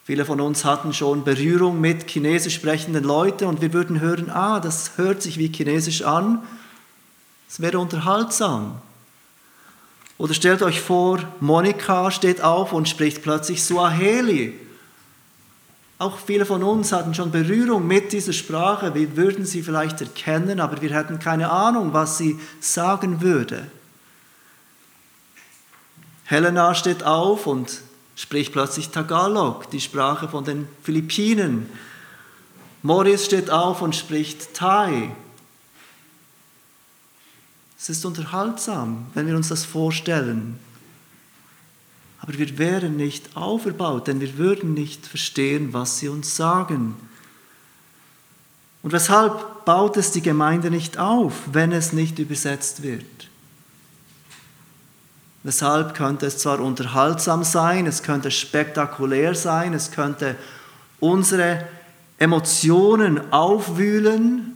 Viele 0.04 0.24
von 0.24 0.40
uns 0.40 0.64
hatten 0.64 0.92
schon 0.92 1.22
Berührung 1.22 1.80
mit 1.80 2.10
chinesisch 2.10 2.56
sprechenden 2.56 3.04
Leuten 3.04 3.44
und 3.44 3.60
wir 3.60 3.72
würden 3.72 4.00
hören, 4.00 4.30
ah, 4.30 4.58
das 4.58 4.92
hört 4.96 5.22
sich 5.22 5.38
wie 5.38 5.52
chinesisch 5.52 6.02
an. 6.02 6.42
Es 7.48 7.60
wäre 7.60 7.78
unterhaltsam. 7.78 8.80
Oder 10.18 10.34
stellt 10.34 10.62
euch 10.62 10.80
vor, 10.80 11.20
Monika 11.40 12.10
steht 12.10 12.40
auf 12.40 12.72
und 12.72 12.88
spricht 12.88 13.22
plötzlich 13.22 13.62
Suaheli. 13.62 14.58
Auch 16.02 16.18
viele 16.18 16.44
von 16.44 16.64
uns 16.64 16.90
hatten 16.90 17.14
schon 17.14 17.30
Berührung 17.30 17.86
mit 17.86 18.12
dieser 18.12 18.32
Sprache. 18.32 18.92
Wir 18.92 19.16
würden 19.16 19.46
sie 19.46 19.62
vielleicht 19.62 20.00
erkennen, 20.00 20.58
aber 20.58 20.82
wir 20.82 20.92
hätten 20.92 21.20
keine 21.20 21.48
Ahnung, 21.48 21.92
was 21.92 22.18
sie 22.18 22.40
sagen 22.58 23.20
würde. 23.20 23.68
Helena 26.24 26.74
steht 26.74 27.04
auf 27.04 27.46
und 27.46 27.82
spricht 28.16 28.52
plötzlich 28.52 28.88
Tagalog, 28.88 29.70
die 29.70 29.80
Sprache 29.80 30.28
von 30.28 30.44
den 30.44 30.66
Philippinen. 30.82 31.70
Morris 32.82 33.24
steht 33.24 33.50
auf 33.50 33.80
und 33.80 33.94
spricht 33.94 34.54
Thai. 34.54 35.14
Es 37.78 37.90
ist 37.90 38.04
unterhaltsam, 38.04 39.06
wenn 39.14 39.28
wir 39.28 39.36
uns 39.36 39.50
das 39.50 39.64
vorstellen. 39.64 40.58
Aber 42.22 42.38
wir 42.38 42.56
wären 42.56 42.96
nicht 42.96 43.36
auferbaut, 43.36 44.06
denn 44.06 44.20
wir 44.20 44.38
würden 44.38 44.74
nicht 44.74 45.04
verstehen, 45.06 45.72
was 45.72 45.98
sie 45.98 46.08
uns 46.08 46.36
sagen. 46.36 46.94
Und 48.84 48.92
weshalb 48.92 49.64
baut 49.64 49.96
es 49.96 50.12
die 50.12 50.22
Gemeinde 50.22 50.70
nicht 50.70 50.98
auf, 50.98 51.34
wenn 51.52 51.72
es 51.72 51.92
nicht 51.92 52.20
übersetzt 52.20 52.84
wird? 52.84 53.04
Weshalb 55.42 55.94
könnte 55.94 56.26
es 56.26 56.38
zwar 56.38 56.60
unterhaltsam 56.60 57.42
sein, 57.42 57.86
es 57.86 58.04
könnte 58.04 58.30
spektakulär 58.30 59.34
sein, 59.34 59.74
es 59.74 59.90
könnte 59.90 60.36
unsere 61.00 61.66
Emotionen 62.18 63.32
aufwühlen, 63.32 64.51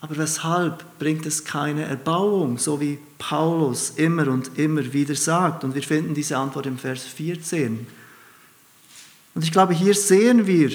aber 0.00 0.16
weshalb 0.16 0.98
bringt 0.98 1.26
es 1.26 1.44
keine 1.44 1.84
Erbauung, 1.84 2.56
so 2.56 2.80
wie 2.80 2.98
Paulus 3.18 3.90
immer 3.96 4.28
und 4.28 4.58
immer 4.58 4.92
wieder 4.92 5.14
sagt? 5.14 5.62
Und 5.62 5.74
wir 5.74 5.82
finden 5.82 6.14
diese 6.14 6.38
Antwort 6.38 6.66
im 6.66 6.78
Vers 6.78 7.04
14. 7.04 7.86
Und 9.34 9.44
ich 9.44 9.52
glaube, 9.52 9.74
hier 9.74 9.94
sehen 9.94 10.46
wir, 10.46 10.70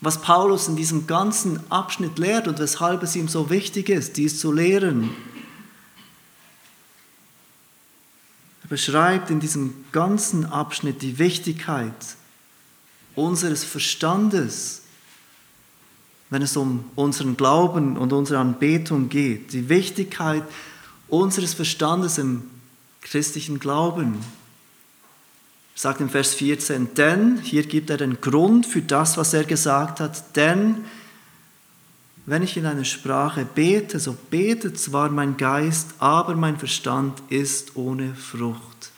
was 0.00 0.22
Paulus 0.22 0.68
in 0.68 0.76
diesem 0.76 1.08
ganzen 1.08 1.60
Abschnitt 1.72 2.18
lehrt 2.18 2.46
und 2.46 2.60
weshalb 2.60 3.02
es 3.02 3.16
ihm 3.16 3.26
so 3.26 3.50
wichtig 3.50 3.88
ist, 3.88 4.16
dies 4.16 4.38
zu 4.38 4.52
lehren. 4.52 5.10
Er 8.62 8.68
beschreibt 8.68 9.30
in 9.30 9.40
diesem 9.40 9.74
ganzen 9.90 10.44
Abschnitt 10.44 11.02
die 11.02 11.18
Wichtigkeit 11.18 11.92
unseres 13.16 13.64
Verstandes, 13.64 14.82
wenn 16.30 16.42
es 16.42 16.56
um 16.56 16.84
unseren 16.94 17.36
Glauben 17.36 17.96
und 17.96 18.12
unsere 18.12 18.40
Anbetung 18.40 19.08
geht, 19.08 19.52
die 19.52 19.68
Wichtigkeit 19.68 20.42
unseres 21.08 21.54
Verstandes 21.54 22.18
im 22.18 22.42
christlichen 23.00 23.58
Glauben. 23.58 24.18
Er 25.74 25.80
sagt 25.80 26.00
im 26.00 26.10
Vers 26.10 26.34
14, 26.34 26.94
denn, 26.94 27.38
hier 27.38 27.62
gibt 27.62 27.88
er 27.88 27.96
den 27.96 28.20
Grund 28.20 28.66
für 28.66 28.82
das, 28.82 29.16
was 29.16 29.32
er 29.32 29.44
gesagt 29.44 30.00
hat, 30.00 30.36
denn 30.36 30.84
wenn 32.26 32.42
ich 32.42 32.58
in 32.58 32.66
einer 32.66 32.84
Sprache 32.84 33.46
bete, 33.46 33.98
so 33.98 34.14
betet 34.28 34.78
zwar 34.78 35.08
mein 35.08 35.38
Geist, 35.38 35.94
aber 35.98 36.34
mein 36.34 36.58
Verstand 36.58 37.22
ist 37.30 37.74
ohne 37.76 38.14
Frucht. 38.14 38.90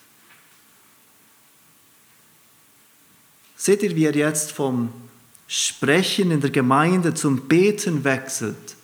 Seht 3.56 3.84
ihr, 3.84 3.94
wie 3.94 4.06
er 4.06 4.16
jetzt 4.16 4.50
vom 4.50 4.88
Sprechen 5.52 6.30
in 6.30 6.40
der 6.40 6.50
Gemeinde 6.50 7.12
zum 7.12 7.48
Beten 7.48 8.04
wechselt? 8.04 8.76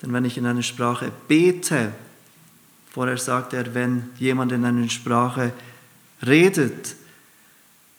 Denn 0.00 0.14
wenn 0.14 0.24
ich 0.24 0.38
in 0.38 0.46
einer 0.46 0.62
Sprache 0.62 1.12
bete, 1.28 1.92
vorher 2.90 3.18
sagt 3.18 3.52
er, 3.52 3.74
wenn 3.74 4.08
jemand 4.18 4.52
in 4.52 4.64
einer 4.64 4.88
Sprache 4.88 5.52
redet, 6.26 6.96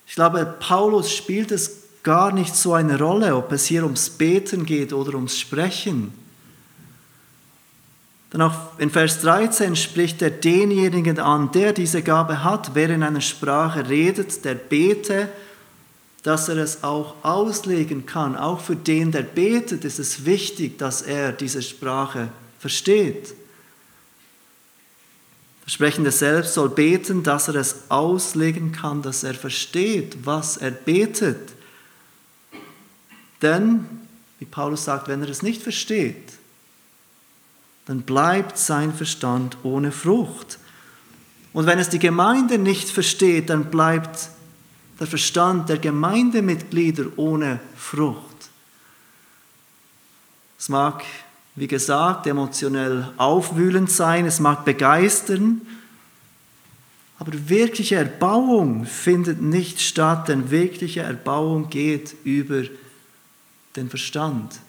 ich 0.07 0.15
glaube, 0.15 0.55
Paulus 0.59 1.13
spielt 1.13 1.51
es 1.51 1.83
gar 2.01 2.31
nicht 2.31 2.55
so 2.55 2.73
eine 2.73 2.97
Rolle, 2.97 3.35
ob 3.35 3.51
es 3.51 3.67
hier 3.67 3.83
ums 3.83 4.09
Beten 4.09 4.65
geht 4.65 4.93
oder 4.93 5.13
ums 5.13 5.37
Sprechen. 5.37 6.11
Dann 8.31 8.41
auch 8.41 8.79
in 8.79 8.89
Vers 8.89 9.21
13 9.21 9.75
spricht 9.75 10.23
er 10.23 10.31
denjenigen 10.31 11.19
an, 11.19 11.51
der 11.51 11.71
diese 11.73 12.01
Gabe 12.01 12.43
hat, 12.43 12.73
wer 12.73 12.89
in 12.89 13.03
einer 13.03 13.21
Sprache 13.21 13.87
redet, 13.87 14.43
der 14.43 14.55
bete, 14.55 15.29
dass 16.23 16.49
er 16.49 16.57
es 16.57 16.83
auch 16.83 17.15
auslegen 17.23 18.05
kann. 18.05 18.35
Auch 18.35 18.59
für 18.59 18.75
den, 18.75 19.11
der 19.11 19.23
betet, 19.23 19.85
ist 19.85 19.99
es 19.99 20.25
wichtig, 20.25 20.77
dass 20.77 21.01
er 21.01 21.31
diese 21.31 21.61
Sprache 21.61 22.29
versteht. 22.59 23.33
Der 25.65 25.71
Sprechende 25.71 26.11
selbst 26.11 26.53
soll 26.53 26.69
beten, 26.69 27.23
dass 27.23 27.47
er 27.47 27.55
es 27.55 27.89
auslegen 27.89 28.71
kann, 28.71 29.01
dass 29.01 29.23
er 29.23 29.33
versteht, 29.33 30.17
was 30.23 30.57
er 30.57 30.71
betet. 30.71 31.53
Denn, 33.41 33.85
wie 34.39 34.45
Paulus 34.45 34.85
sagt, 34.85 35.07
wenn 35.07 35.21
er 35.21 35.29
es 35.29 35.43
nicht 35.43 35.61
versteht, 35.61 36.33
dann 37.85 38.01
bleibt 38.01 38.57
sein 38.57 38.93
Verstand 38.93 39.57
ohne 39.63 39.91
Frucht. 39.91 40.59
Und 41.53 41.65
wenn 41.65 41.79
es 41.79 41.89
die 41.89 41.99
Gemeinde 41.99 42.57
nicht 42.57 42.89
versteht, 42.89 43.49
dann 43.49 43.71
bleibt 43.71 44.29
der 44.99 45.07
Verstand 45.07 45.69
der 45.69 45.77
Gemeindemitglieder 45.77 47.05
ohne 47.17 47.59
Frucht. 47.75 48.49
Es 50.59 50.69
mag, 50.69 51.03
wie 51.55 51.67
gesagt, 51.67 52.25
emotionell 52.27 53.11
aufwühlend 53.17 53.91
sein, 53.91 54.25
es 54.25 54.39
mag 54.39 54.65
begeistern, 54.65 55.61
aber 57.19 57.31
wirkliche 57.49 57.95
Erbauung 57.95 58.85
findet 58.85 59.41
nicht 59.41 59.81
statt, 59.81 60.27
denn 60.27 60.51
wirkliche 60.51 61.01
Erbauung 61.01 61.69
geht 61.69 62.15
über 62.23 62.63
den 63.75 63.89
Verstand. 63.89 64.59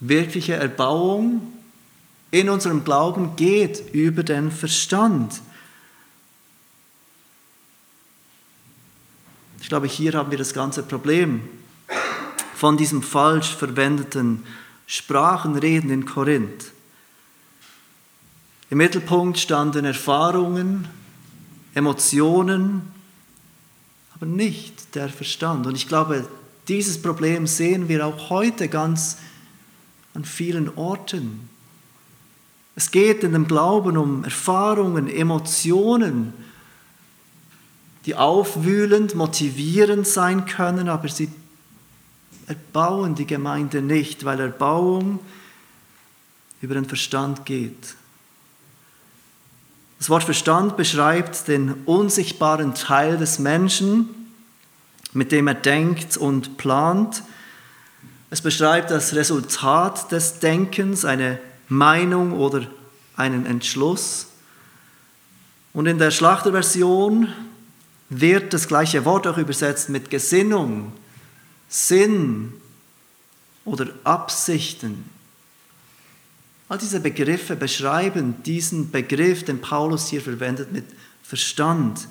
Wirkliche 0.00 0.54
Erbauung 0.54 1.52
in 2.30 2.48
unserem 2.48 2.84
Glauben 2.84 3.36
geht 3.36 3.92
über 3.92 4.22
den 4.22 4.50
Verstand. 4.50 5.40
Ich 9.60 9.68
glaube, 9.68 9.86
hier 9.86 10.14
haben 10.14 10.30
wir 10.30 10.38
das 10.38 10.54
ganze 10.54 10.82
Problem 10.82 11.42
von 12.54 12.76
diesem 12.76 13.02
falsch 13.02 13.54
verwendeten 13.54 14.42
Sprachenreden 14.86 15.90
in 15.90 16.06
Korinth. 16.06 16.72
Im 18.70 18.78
Mittelpunkt 18.78 19.38
standen 19.38 19.84
Erfahrungen, 19.84 20.88
Emotionen, 21.74 22.82
aber 24.14 24.26
nicht 24.26 24.94
der 24.94 25.08
Verstand. 25.08 25.66
Und 25.66 25.76
ich 25.76 25.86
glaube, 25.86 26.26
dieses 26.68 27.00
Problem 27.00 27.46
sehen 27.46 27.88
wir 27.88 28.06
auch 28.06 28.30
heute 28.30 28.68
ganz 28.68 29.18
an 30.14 30.24
vielen 30.24 30.74
Orten. 30.76 31.48
Es 32.76 32.90
geht 32.90 33.24
in 33.24 33.32
dem 33.32 33.46
Glauben 33.46 33.96
um 33.96 34.24
Erfahrungen, 34.24 35.08
Emotionen, 35.08 36.32
die 38.06 38.14
aufwühlend, 38.14 39.14
motivierend 39.14 40.06
sein 40.06 40.46
können, 40.46 40.88
aber 40.88 41.08
sie 41.08 41.30
erbauen 42.46 43.14
die 43.14 43.26
Gemeinde 43.26 43.82
nicht, 43.82 44.24
weil 44.24 44.40
Erbauung 44.40 45.20
über 46.60 46.74
den 46.74 46.86
Verstand 46.86 47.46
geht. 47.46 47.94
Das 49.98 50.08
Wort 50.08 50.24
Verstand 50.24 50.76
beschreibt 50.76 51.46
den 51.46 51.74
unsichtbaren 51.84 52.74
Teil 52.74 53.18
des 53.18 53.38
Menschen, 53.38 54.08
mit 55.12 55.30
dem 55.30 55.46
er 55.46 55.54
denkt 55.54 56.16
und 56.16 56.56
plant. 56.56 57.22
Es 58.30 58.40
beschreibt 58.40 58.90
das 58.90 59.14
Resultat 59.14 60.10
des 60.10 60.38
Denkens, 60.38 61.04
eine 61.04 61.38
Meinung 61.68 62.32
oder 62.32 62.62
einen 63.14 63.44
Entschluss. 63.44 64.28
Und 65.74 65.86
in 65.86 65.98
der 65.98 66.10
Schlachterversion 66.10 67.28
wird 68.10 68.52
das 68.52 68.68
gleiche 68.68 69.04
Wort 69.04 69.26
auch 69.26 69.38
übersetzt 69.38 69.88
mit 69.88 70.10
Gesinnung, 70.10 70.92
Sinn 71.68 72.52
oder 73.64 73.86
Absichten. 74.04 75.08
All 76.68 76.78
diese 76.78 77.00
Begriffe 77.00 77.56
beschreiben 77.56 78.42
diesen 78.44 78.90
Begriff, 78.90 79.44
den 79.44 79.60
Paulus 79.60 80.08
hier 80.08 80.20
verwendet, 80.20 80.72
mit 80.72 80.84
Verstand. 81.22 82.08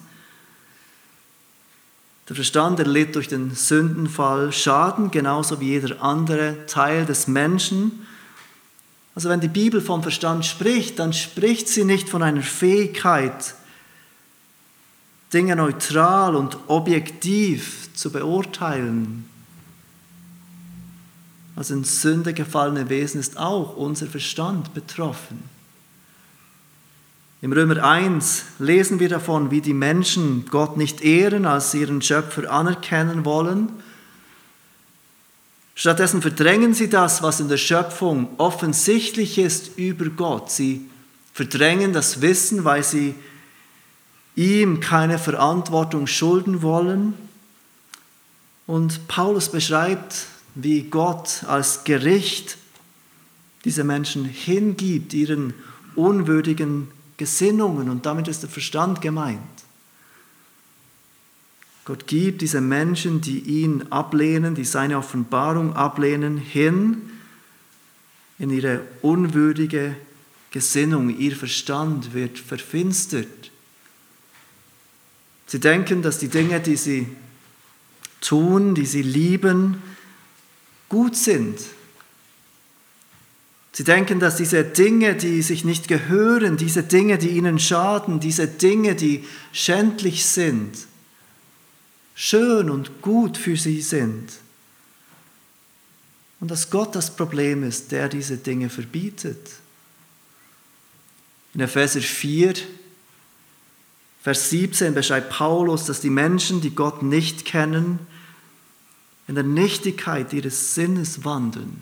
Der 2.29 2.35
Verstand 2.35 2.79
erlitt 2.79 3.15
durch 3.15 3.27
den 3.27 3.55
Sündenfall 3.55 4.53
Schaden, 4.53 5.11
genauso 5.11 5.59
wie 5.59 5.69
jeder 5.69 6.01
andere 6.01 6.65
Teil 6.67 7.05
des 7.05 7.27
Menschen. 7.27 8.05
Also 9.15 9.29
wenn 9.29 9.41
die 9.41 9.47
Bibel 9.47 9.81
vom 9.81 10.01
Verstand 10.01 10.45
spricht, 10.45 10.99
dann 10.99 11.11
spricht 11.11 11.67
sie 11.67 11.83
nicht 11.83 12.07
von 12.07 12.23
einer 12.23 12.41
Fähigkeit, 12.43 13.55
Dinge 15.33 15.55
neutral 15.55 16.35
und 16.35 16.57
objektiv 16.67 17.89
zu 17.93 18.11
beurteilen. 18.11 19.29
Als 21.55 21.71
ein 21.71 21.83
Sünde 21.83 22.33
gefallene 22.33 22.89
Wesen 22.89 23.19
ist 23.19 23.37
auch 23.37 23.75
unser 23.75 24.07
Verstand 24.07 24.73
betroffen. 24.73 25.43
Im 27.41 27.53
Römer 27.53 27.83
1 27.83 28.43
lesen 28.59 28.99
wir 28.99 29.07
davon, 29.07 29.49
wie 29.51 29.61
die 29.61 29.73
Menschen 29.73 30.45
Gott 30.49 30.77
nicht 30.77 31.01
ehren, 31.01 31.45
als 31.45 31.71
sie 31.71 31.81
ihren 31.81 32.01
Schöpfer 32.01 32.51
anerkennen 32.51 33.23
wollen. 33.23 33.69
Stattdessen 35.75 36.21
verdrängen 36.21 36.73
sie 36.73 36.89
das, 36.89 37.23
was 37.23 37.39
in 37.39 37.47
der 37.47 37.57
Schöpfung 37.57 38.27
offensichtlich 38.37 39.37
ist 39.37 39.77
über 39.77 40.05
Gott. 40.09 40.51
Sie 40.51 40.89
verdrängen 41.33 41.93
das 41.93 42.21
Wissen, 42.21 42.65
weil 42.65 42.83
sie 42.83 43.15
ihm 44.39 44.79
keine 44.79 45.19
Verantwortung 45.19 46.07
schulden 46.07 46.61
wollen. 46.61 47.13
Und 48.67 49.07
Paulus 49.09 49.51
beschreibt, 49.51 50.27
wie 50.55 50.83
Gott 50.83 51.43
als 51.45 51.83
Gericht 51.83 52.57
diese 53.65 53.83
Menschen 53.83 54.23
hingibt, 54.23 55.13
ihren 55.13 55.53
unwürdigen 55.95 56.87
Gesinnungen 57.17 57.89
und 57.89 58.05
damit 58.05 58.29
ist 58.29 58.43
der 58.43 58.49
Verstand 58.49 59.01
gemeint. 59.01 59.39
Gott 61.83 62.07
gibt 62.07 62.41
diese 62.41 62.61
Menschen, 62.61 63.19
die 63.19 63.39
ihn 63.39 63.87
ablehnen, 63.89 64.55
die 64.55 64.63
seine 64.63 64.97
Offenbarung 64.97 65.73
ablehnen, 65.75 66.37
hin 66.37 67.01
in 68.37 68.51
ihre 68.51 68.81
unwürdige 69.01 69.95
Gesinnung. 70.51 71.09
Ihr 71.17 71.35
Verstand 71.35 72.13
wird 72.13 72.39
verfinstert. 72.39 73.51
Sie 75.49 75.59
denken, 75.59 76.01
dass 76.01 76.17
die 76.19 76.29
Dinge, 76.29 76.61
die 76.61 76.77
sie 76.77 77.07
tun, 78.21 78.73
die 78.73 78.85
sie 78.85 79.01
lieben, 79.01 79.81
gut 80.87 81.17
sind 81.17 81.59
Sie 83.79 83.85
denken, 83.85 84.19
dass 84.19 84.35
diese 84.35 84.65
Dinge, 84.65 85.15
die 85.15 85.41
sich 85.41 85.63
nicht 85.63 85.87
gehören, 85.87 86.57
diese 86.57 86.83
Dinge, 86.83 87.17
die 87.17 87.29
ihnen 87.29 87.59
schaden, 87.59 88.19
diese 88.19 88.45
Dinge, 88.45 88.93
die 88.93 89.23
schändlich 89.53 90.25
sind, 90.25 90.71
schön 92.13 92.69
und 92.69 93.01
gut 93.01 93.37
für 93.37 93.55
sie 93.55 93.81
sind. 93.81 94.33
Und 96.41 96.51
dass 96.51 96.69
Gott 96.69 96.93
das 96.93 97.15
Problem 97.15 97.63
ist, 97.63 97.93
der 97.93 98.09
diese 98.09 98.35
Dinge 98.35 98.69
verbietet. 98.69 99.39
In 101.53 101.61
Epheser 101.61 102.01
4, 102.01 102.55
Vers 104.21 104.49
17 104.49 104.93
beschreibt 104.93 105.29
Paulus, 105.29 105.85
dass 105.85 106.01
die 106.01 106.09
Menschen, 106.09 106.61
die 106.61 106.75
Gott 106.75 107.03
nicht 107.03 107.45
kennen, 107.45 107.99
in 109.27 109.35
der 109.35 109.43
Nichtigkeit 109.43 110.33
ihres 110.33 110.75
Sinnes 110.75 111.23
wandeln. 111.23 111.79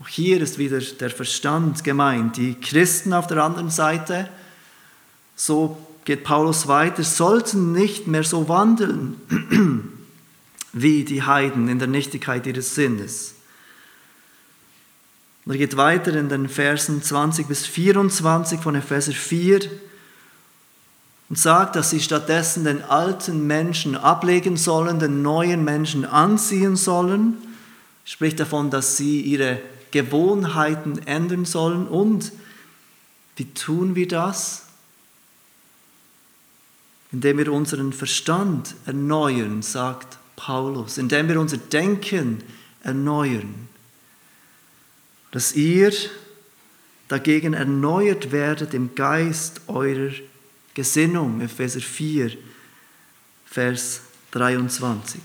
Auch 0.00 0.08
hier 0.08 0.40
ist 0.40 0.58
wieder 0.58 0.80
der 0.80 1.10
Verstand 1.10 1.84
gemeint. 1.84 2.36
Die 2.36 2.54
Christen 2.54 3.12
auf 3.12 3.26
der 3.26 3.42
anderen 3.42 3.70
Seite, 3.70 4.28
so 5.36 5.76
geht 6.04 6.24
Paulus 6.24 6.66
weiter, 6.66 7.04
sollten 7.04 7.72
nicht 7.72 8.06
mehr 8.06 8.24
so 8.24 8.48
wandeln 8.48 9.20
wie 10.72 11.04
die 11.04 11.22
Heiden 11.22 11.68
in 11.68 11.78
der 11.78 11.88
Nichtigkeit 11.88 12.46
ihres 12.46 12.74
Sinnes. 12.74 13.34
Und 15.44 15.52
er 15.52 15.58
geht 15.58 15.76
weiter 15.76 16.14
in 16.14 16.28
den 16.28 16.48
Versen 16.48 17.02
20 17.02 17.46
bis 17.46 17.66
24 17.66 18.60
von 18.60 18.74
Epheser 18.74 19.12
4 19.12 19.60
und 21.28 21.38
sagt, 21.38 21.76
dass 21.76 21.90
sie 21.90 22.00
stattdessen 22.00 22.64
den 22.64 22.82
alten 22.82 23.46
Menschen 23.46 23.96
ablegen 23.96 24.56
sollen, 24.56 24.98
den 24.98 25.22
neuen 25.22 25.62
Menschen 25.62 26.04
anziehen 26.04 26.76
sollen. 26.76 27.36
Spricht 28.04 28.40
davon, 28.40 28.70
dass 28.70 28.96
sie 28.96 29.20
ihre 29.20 29.60
Gewohnheiten 29.90 30.98
ändern 31.06 31.44
sollen. 31.44 31.86
Und 31.86 32.32
wie 33.36 33.44
tun 33.52 33.94
wir 33.94 34.08
das? 34.08 34.64
Indem 37.12 37.38
wir 37.38 37.52
unseren 37.52 37.92
Verstand 37.92 38.74
erneuern, 38.86 39.62
sagt 39.62 40.18
Paulus, 40.36 40.96
indem 40.96 41.28
wir 41.28 41.40
unser 41.40 41.58
Denken 41.58 42.42
erneuern. 42.82 43.68
Dass 45.30 45.52
ihr 45.52 45.92
dagegen 47.08 47.52
erneuert 47.52 48.32
werdet 48.32 48.72
im 48.72 48.94
Geist 48.94 49.62
eurer 49.66 50.12
Gesinnung, 50.78 51.40
Epheser 51.40 51.80
4, 51.80 52.38
Vers 53.46 54.00
23. 54.30 55.20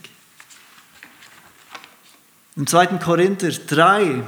Im 2.56 2.66
2. 2.66 2.88
Korinther 2.98 3.52
3 3.52 4.24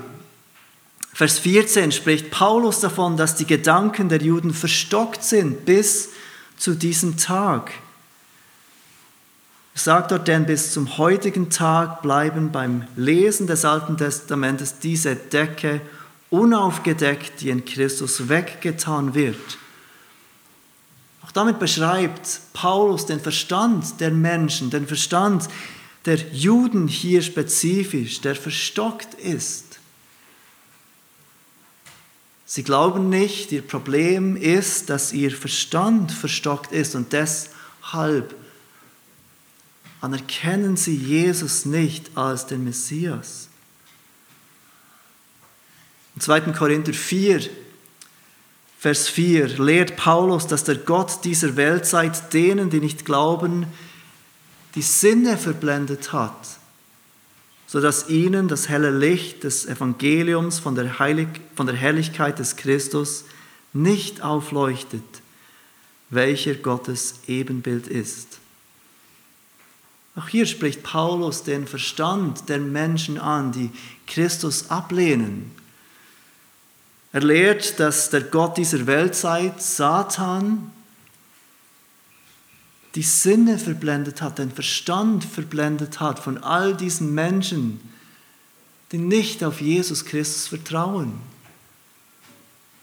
Vers 1.16 1.40
14 1.40 1.92
spricht 1.92 2.30
Paulus 2.30 2.82
davon, 2.82 3.18
dass 3.18 3.34
die 3.34 3.48
Gedanken 3.48 4.08
der 4.08 4.22
Juden 4.22 4.54
verstockt 4.54 5.24
sind 5.24 5.66
bis 5.66 6.10
zu 6.58 6.76
diesem 6.76 7.18
Tag. 7.18 7.72
Er 9.74 9.80
sagt 9.80 10.12
dort, 10.12 10.28
denn 10.28 10.46
bis 10.46 10.74
zum 10.74 11.00
heutigen 11.00 11.50
Tag 11.50 12.04
bleiben 12.04 12.52
beim 12.52 12.88
Lesen 12.96 13.48
des 13.48 13.66
Alten 13.66 13.98
Testamentes 13.98 14.78
diese 14.78 15.16
Decke 15.16 15.82
unaufgedeckt, 16.30 17.42
die 17.42 17.50
in 17.50 17.66
Christus 17.66 18.30
weggetan 18.30 19.16
wird. 19.16 19.58
Damit 21.36 21.60
beschreibt 21.60 22.40
Paulus 22.54 23.08
den 23.08 23.20
Verstand 23.20 24.00
der 24.00 24.12
Menschen, 24.12 24.70
den 24.70 24.88
Verstand 24.88 25.50
der 26.06 26.16
Juden 26.32 26.88
hier 26.88 27.22
spezifisch, 27.22 28.22
der 28.22 28.38
verstockt 28.38 29.16
ist. 29.16 29.80
Sie 32.46 32.64
glauben 32.64 33.10
nicht, 33.10 33.52
ihr 33.52 33.64
Problem 33.64 34.38
ist, 34.38 34.90
dass 34.90 35.12
ihr 35.12 35.30
Verstand 35.30 36.14
verstockt 36.14 36.72
ist 36.72 36.96
und 36.96 37.12
deshalb 37.12 38.34
anerkennen 40.00 40.78
sie 40.78 40.96
Jesus 40.96 41.66
nicht 41.66 42.16
als 42.16 42.46
den 42.46 42.64
Messias. 42.64 43.50
Im 46.16 46.22
2. 46.22 46.54
Korinther 46.54 46.94
4, 46.94 47.65
Vers 48.86 49.08
4 49.08 49.58
lehrt 49.58 49.96
Paulus, 49.96 50.46
dass 50.46 50.64
der 50.64 50.76
Gott 50.76 51.24
dieser 51.24 51.56
Weltzeit 51.56 52.34
denen, 52.34 52.70
die 52.70 52.80
nicht 52.80 53.04
glauben, 53.04 53.66
die 54.76 54.84
Sinne 54.84 55.38
verblendet 55.38 56.14
hat 56.14 56.36
sodass 57.68 58.10
ihnen 58.10 58.48
das 58.48 58.70
helle 58.70 58.92
Licht 58.92 59.44
des 59.44 59.66
Evangeliums 59.66 60.60
von 60.60 60.76
der, 60.76 61.00
Heilig, 61.00 61.28
von 61.56 61.66
der 61.66 61.76
Herrlichkeit 61.76 62.40
des 62.40 62.56
Christus 62.56 63.26
nicht 63.74 64.22
aufleuchtet, 64.22 65.04
welcher 66.10 66.56
Gottes 66.56 67.16
Ebenbild 67.28 67.88
ist. 67.88 68.40
Auch 70.16 70.30
hier 70.30 70.46
spricht 70.46 70.84
Paulus 70.84 71.44
den 71.44 71.68
Verstand 71.68 72.48
der 72.48 72.60
Menschen 72.60 73.20
an, 73.20 73.52
die 73.52 73.72
Christus 74.08 74.70
ablehnen. 74.70 75.52
Er 77.16 77.24
lehrt, 77.24 77.80
dass 77.80 78.10
der 78.10 78.20
Gott 78.20 78.58
dieser 78.58 78.88
Weltzeit, 78.88 79.62
Satan, 79.62 80.70
die 82.94 83.04
Sinne 83.04 83.58
verblendet 83.58 84.22
hat, 84.22 84.38
den 84.38 84.52
Verstand 84.52 85.24
verblendet 85.24 86.02
hat 86.02 86.20
von 86.20 86.38
all 86.40 86.76
diesen 86.76 87.14
Menschen, 87.14 87.80
die 88.92 88.98
nicht 88.98 89.46
auf 89.46 89.62
Jesus 89.62 90.04
Christus 90.04 90.50
vertrauen, 90.50 91.14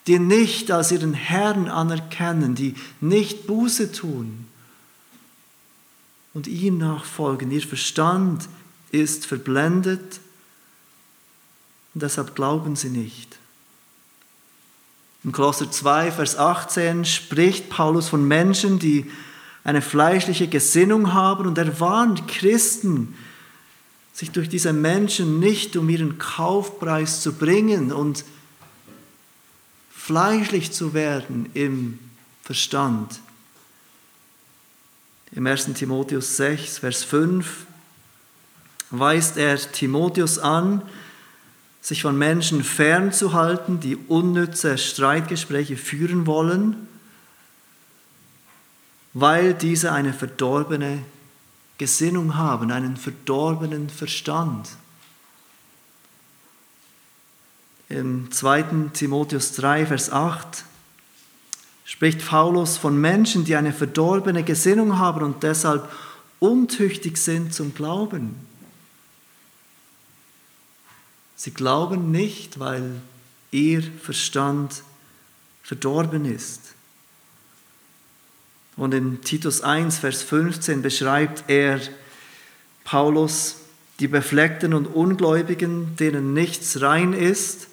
die 0.06 0.18
nicht 0.18 0.70
als 0.70 0.92
ihren 0.92 1.12
Herrn 1.12 1.68
anerkennen, 1.68 2.54
die 2.54 2.74
nicht 3.02 3.46
Buße 3.46 3.92
tun 3.92 4.46
und 6.32 6.46
ihm 6.46 6.78
nachfolgen. 6.78 7.50
Ihr 7.50 7.60
Verstand 7.60 8.48
ist 8.92 9.26
verblendet 9.26 10.20
und 11.92 12.02
deshalb 12.02 12.34
glauben 12.34 12.76
sie 12.76 12.88
nicht. 12.88 13.41
Im 15.24 15.30
Kolosser 15.30 15.70
2, 15.70 16.10
Vers 16.12 16.36
18 16.36 17.04
spricht 17.04 17.70
Paulus 17.70 18.08
von 18.08 18.26
Menschen, 18.26 18.78
die 18.80 19.10
eine 19.62 19.80
fleischliche 19.80 20.48
Gesinnung 20.48 21.12
haben 21.14 21.46
und 21.46 21.56
er 21.58 21.78
warnt 21.78 22.26
Christen, 22.26 23.16
sich 24.12 24.32
durch 24.32 24.48
diese 24.48 24.72
Menschen 24.72 25.38
nicht 25.38 25.76
um 25.76 25.88
ihren 25.88 26.18
Kaufpreis 26.18 27.20
zu 27.20 27.34
bringen 27.34 27.92
und 27.92 28.24
fleischlich 29.94 30.72
zu 30.72 30.92
werden 30.92 31.48
im 31.54 32.00
Verstand. 32.42 33.20
Im 35.30 35.46
1. 35.46 35.72
Timotheus 35.74 36.36
6, 36.36 36.78
Vers 36.78 37.04
5 37.04 37.66
weist 38.90 39.36
er 39.36 39.56
Timotheus 39.56 40.38
an, 40.38 40.82
sich 41.82 42.00
von 42.02 42.16
Menschen 42.16 42.62
fernzuhalten, 42.62 43.80
die 43.80 43.96
unnütze 43.96 44.78
Streitgespräche 44.78 45.76
führen 45.76 46.26
wollen, 46.26 46.88
weil 49.12 49.52
diese 49.52 49.92
eine 49.92 50.14
verdorbene 50.14 51.02
Gesinnung 51.78 52.36
haben, 52.36 52.70
einen 52.70 52.96
verdorbenen 52.96 53.90
Verstand. 53.90 54.68
Im 57.88 58.30
2. 58.30 58.90
Timotheus 58.94 59.52
3, 59.56 59.86
Vers 59.86 60.10
8 60.10 60.64
spricht 61.84 62.24
Paulus 62.24 62.76
von 62.76 62.98
Menschen, 62.98 63.44
die 63.44 63.56
eine 63.56 63.72
verdorbene 63.72 64.44
Gesinnung 64.44 64.98
haben 64.98 65.24
und 65.24 65.42
deshalb 65.42 65.90
untüchtig 66.38 67.18
sind 67.18 67.52
zum 67.52 67.74
Glauben. 67.74 68.51
Sie 71.42 71.50
glauben 71.50 72.12
nicht, 72.12 72.60
weil 72.60 73.00
ihr 73.50 73.82
Verstand 73.82 74.84
verdorben 75.64 76.24
ist. 76.24 76.76
Und 78.76 78.94
in 78.94 79.22
Titus 79.22 79.60
1, 79.60 79.98
Vers 79.98 80.22
15 80.22 80.82
beschreibt 80.82 81.42
er 81.48 81.80
Paulus 82.84 83.56
die 83.98 84.06
Befleckten 84.06 84.72
und 84.72 84.86
Ungläubigen, 84.86 85.96
denen 85.96 86.32
nichts 86.32 86.80
rein 86.80 87.12
ist, 87.12 87.66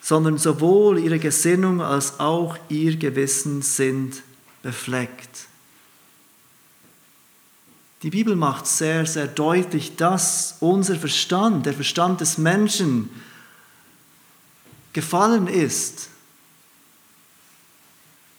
sondern 0.00 0.38
sowohl 0.38 1.00
ihre 1.00 1.18
Gesinnung 1.18 1.82
als 1.82 2.20
auch 2.20 2.56
ihr 2.68 2.94
Gewissen 2.94 3.60
sind 3.60 4.22
befleckt. 4.62 5.43
Die 8.04 8.10
Bibel 8.10 8.36
macht 8.36 8.66
sehr, 8.66 9.06
sehr 9.06 9.26
deutlich, 9.26 9.96
dass 9.96 10.58
unser 10.60 10.96
Verstand, 10.96 11.64
der 11.64 11.72
Verstand 11.72 12.20
des 12.20 12.36
Menschen, 12.36 13.08
gefallen 14.92 15.46
ist. 15.46 16.10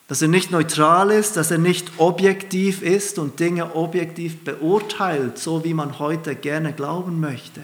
Dass 0.08 0.22
er 0.22 0.28
nicht 0.28 0.52
neutral 0.52 1.10
ist, 1.10 1.36
dass 1.36 1.50
er 1.50 1.58
nicht 1.58 1.94
objektiv 1.98 2.84
ist 2.84 3.18
und 3.18 3.40
Dinge 3.40 3.76
objektiv 3.76 4.44
beurteilt, 4.44 5.40
so 5.40 5.64
wie 5.64 5.74
man 5.74 5.98
heute 5.98 6.36
gerne 6.36 6.72
glauben 6.72 7.20
möchte. 7.20 7.64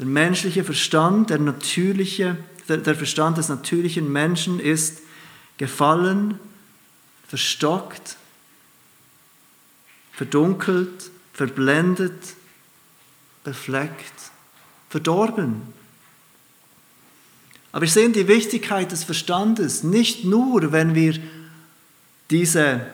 Der 0.00 0.06
menschliche 0.06 0.64
Verstand, 0.64 1.30
der, 1.30 1.38
natürliche, 1.38 2.36
der, 2.68 2.96
Verstand 2.96 3.38
des 3.38 3.48
natürlichen 3.48 4.10
Menschen 4.10 4.58
ist 4.58 4.98
gefallen, 5.58 6.40
verstockt 7.28 8.16
verdunkelt, 10.12 11.10
verblendet, 11.32 12.34
befleckt, 13.44 14.30
verdorben. 14.88 15.62
Aber 17.72 17.82
wir 17.82 17.88
sehen 17.88 18.12
die 18.12 18.28
Wichtigkeit 18.28 18.92
des 18.92 19.04
Verstandes 19.04 19.82
nicht 19.82 20.24
nur, 20.24 20.72
wenn 20.72 20.94
wir 20.94 21.14
diese 22.30 22.86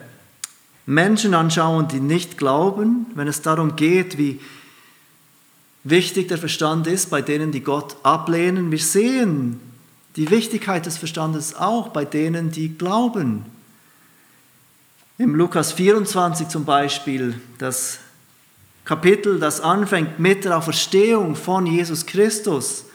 Menschen 0.85 1.33
anschauen, 1.33 1.87
die 1.87 1.99
nicht 1.99 2.37
glauben, 2.37 3.05
wenn 3.13 3.27
es 3.27 3.41
darum 3.41 3.75
geht, 3.75 4.17
wie 4.17 4.39
wichtig 5.83 6.29
der 6.29 6.37
Verstand 6.37 6.87
ist 6.87 7.09
bei 7.09 7.21
denen, 7.21 7.51
die 7.51 7.61
Gott 7.61 7.97
ablehnen. 8.03 8.71
Wir 8.71 8.79
sehen 8.79 9.59
die 10.15 10.31
Wichtigkeit 10.31 10.85
des 10.85 10.97
Verstandes 10.97 11.55
auch 11.55 11.89
bei 11.89 12.05
denen, 12.05 12.51
die 12.51 12.77
glauben. 12.77 13.45
Im 15.19 15.35
Lukas 15.35 15.73
24 15.73 16.47
zum 16.47 16.63
Beispiel, 16.63 17.35
das 17.57 17.99
Kapitel, 18.85 19.37
das 19.37 19.59
anfängt 19.59 20.17
mit 20.17 20.45
der 20.45 20.57
Auferstehung 20.57 21.35
von 21.35 21.65
Jesus 21.65 22.05
Christus, 22.05 22.85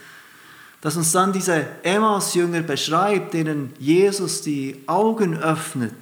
das 0.81 0.97
uns 0.97 1.13
dann 1.13 1.35
diese 1.35 1.67
Emmaus-Jünger 1.83 2.63
beschreibt, 2.63 3.35
denen 3.35 3.75
Jesus 3.79 4.41
die 4.41 4.81
Augen 4.87 5.37
öffnet 5.37 5.93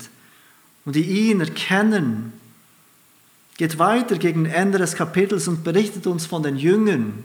und 0.84 0.94
die 0.94 1.02
ihn 1.02 1.40
erkennen, 1.40 2.32
geht 3.56 3.80
weiter 3.80 4.16
gegen 4.16 4.46
Ende 4.46 4.78
des 4.78 4.94
Kapitels 4.94 5.48
und 5.48 5.64
berichtet 5.64 6.06
uns 6.06 6.24
von 6.24 6.44
den 6.44 6.56
Jüngern, 6.56 7.24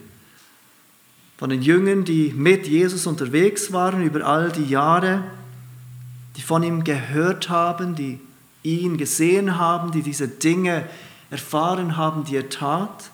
von 1.38 1.52
den 1.52 1.62
Jüngern, 1.62 2.04
die 2.04 2.34
mit 2.36 2.66
Jesus 2.66 3.06
unterwegs 3.06 3.72
waren 3.72 4.02
über 4.02 4.26
all 4.26 4.52
die 4.52 4.66
Jahre, 4.66 5.22
die 6.36 6.42
von 6.42 6.64
ihm 6.64 6.84
gehört 6.84 7.50
haben, 7.50 7.94
die 7.94 8.20
ihn 8.63 8.98
gesehen 8.98 9.58
haben, 9.58 9.91
die 9.91 10.02
diese 10.02 10.28
Dinge 10.28 10.88
erfahren 11.30 11.98
haben, 11.98 12.26
die 12.26 12.38
er 12.38 12.50
tat. 12.50 13.12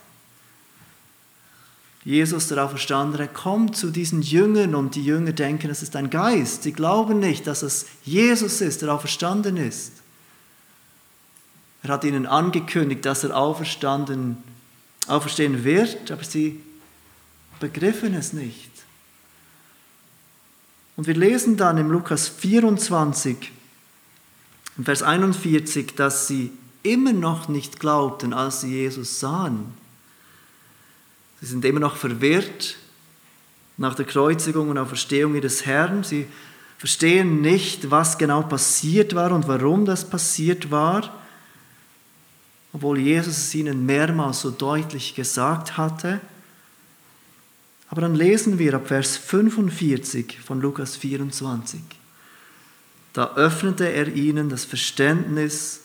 Jesus, 2.05 2.49
der 2.49 2.63
Auferstandene, 2.63 3.27
kommt 3.27 3.77
zu 3.77 3.89
diesen 3.89 4.21
Jüngern 4.21 4.75
und 4.75 4.95
die 4.95 5.05
Jünger 5.05 5.31
denken, 5.31 5.69
es 5.69 5.81
ist 5.81 5.95
ein 5.95 6.09
Geist. 6.09 6.63
Sie 6.63 6.73
glauben 6.73 7.19
nicht, 7.19 7.47
dass 7.47 7.61
es 7.61 7.85
Jesus 8.03 8.59
ist, 8.61 8.81
der 8.81 8.93
auferstanden 8.93 9.57
ist. 9.57 9.93
Er 11.81 11.89
hat 11.89 12.03
ihnen 12.03 12.25
angekündigt, 12.25 13.05
dass 13.05 13.23
er 13.23 13.35
auferstanden, 13.35 14.37
auferstehen 15.07 15.63
wird, 15.63 16.11
aber 16.11 16.23
sie 16.23 16.61
begriffen 17.59 18.13
es 18.13 18.33
nicht. 18.33 18.71
Und 20.95 21.07
wir 21.07 21.15
lesen 21.15 21.57
dann 21.57 21.77
im 21.77 21.89
Lukas 21.91 22.27
24, 22.27 23.51
in 24.77 24.85
Vers 24.85 25.03
41, 25.03 25.95
dass 25.95 26.27
sie 26.27 26.51
immer 26.81 27.13
noch 27.13 27.47
nicht 27.47 27.79
glaubten, 27.79 28.33
als 28.33 28.61
sie 28.61 28.71
Jesus 28.71 29.19
sahen. 29.19 29.73
Sie 31.39 31.47
sind 31.47 31.63
immer 31.65 31.79
noch 31.79 31.95
verwirrt 31.95 32.77
nach 33.77 33.95
der 33.95 34.05
Kreuzigung 34.05 34.69
und 34.69 34.77
Auferstehung 34.77 35.35
ihres 35.35 35.65
Herrn. 35.65 36.03
Sie 36.03 36.25
verstehen 36.77 37.41
nicht, 37.41 37.91
was 37.91 38.17
genau 38.17 38.43
passiert 38.43 39.15
war 39.15 39.31
und 39.31 39.47
warum 39.47 39.85
das 39.85 40.09
passiert 40.09 40.71
war, 40.71 41.13
obwohl 42.73 42.99
Jesus 42.99 43.37
es 43.37 43.55
ihnen 43.55 43.85
mehrmals 43.85 44.41
so 44.41 44.51
deutlich 44.51 45.15
gesagt 45.15 45.77
hatte. 45.77 46.19
Aber 47.89 48.01
dann 48.01 48.15
lesen 48.15 48.57
wir 48.57 48.73
ab 48.73 48.87
Vers 48.87 49.17
45 49.17 50.39
von 50.41 50.59
Lukas 50.59 50.95
24. 50.95 51.79
Da 53.13 53.35
öffnete 53.35 53.87
er 53.87 54.07
ihnen 54.07 54.49
das 54.49 54.65
Verständnis, 54.65 55.81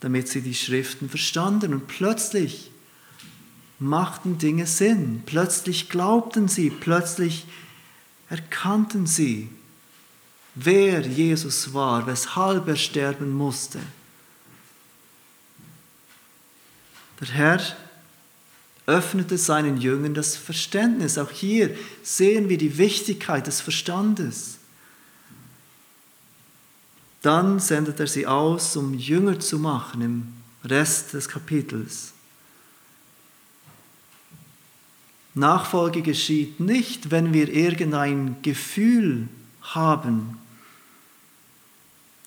damit 0.00 0.28
sie 0.28 0.40
die 0.40 0.54
Schriften 0.54 1.08
verstanden. 1.10 1.74
Und 1.74 1.86
plötzlich 1.88 2.70
machten 3.78 4.38
Dinge 4.38 4.66
Sinn. 4.66 5.22
Plötzlich 5.26 5.90
glaubten 5.90 6.48
sie, 6.48 6.70
plötzlich 6.70 7.46
erkannten 8.30 9.06
sie, 9.06 9.50
wer 10.54 11.00
Jesus 11.00 11.72
war, 11.74 12.06
weshalb 12.06 12.66
er 12.68 12.76
sterben 12.76 13.30
musste. 13.30 13.78
Der 17.20 17.28
Herr 17.28 17.60
öffnete 18.86 19.36
seinen 19.36 19.76
Jüngern 19.76 20.14
das 20.14 20.36
Verständnis. 20.36 21.18
Auch 21.18 21.30
hier 21.30 21.76
sehen 22.02 22.48
wir 22.48 22.58
die 22.58 22.78
Wichtigkeit 22.78 23.46
des 23.46 23.60
Verstandes. 23.60 24.57
Dann 27.22 27.58
sendet 27.58 27.98
er 28.00 28.06
sie 28.06 28.26
aus, 28.26 28.76
um 28.76 28.94
Jünger 28.94 29.40
zu 29.40 29.58
machen 29.58 30.02
im 30.02 30.32
Rest 30.64 31.14
des 31.14 31.28
Kapitels. 31.28 32.12
Nachfolge 35.34 36.02
geschieht 36.02 36.60
nicht, 36.60 37.10
wenn 37.10 37.32
wir 37.32 37.48
irgendein 37.52 38.36
Gefühl 38.42 39.28
haben, 39.62 40.38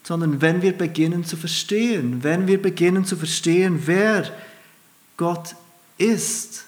sondern 0.04 0.42
wenn 0.42 0.62
wir 0.62 0.78
beginnen 0.78 1.26
zu 1.26 1.38
verstehen, 1.38 2.24
wenn 2.24 2.48
wir 2.48 2.62
beginnen 2.62 3.06
zu 3.06 3.18
verstehen, 3.18 3.84
wer 3.86 4.32
Gott 5.18 5.56
ist, 5.98 6.66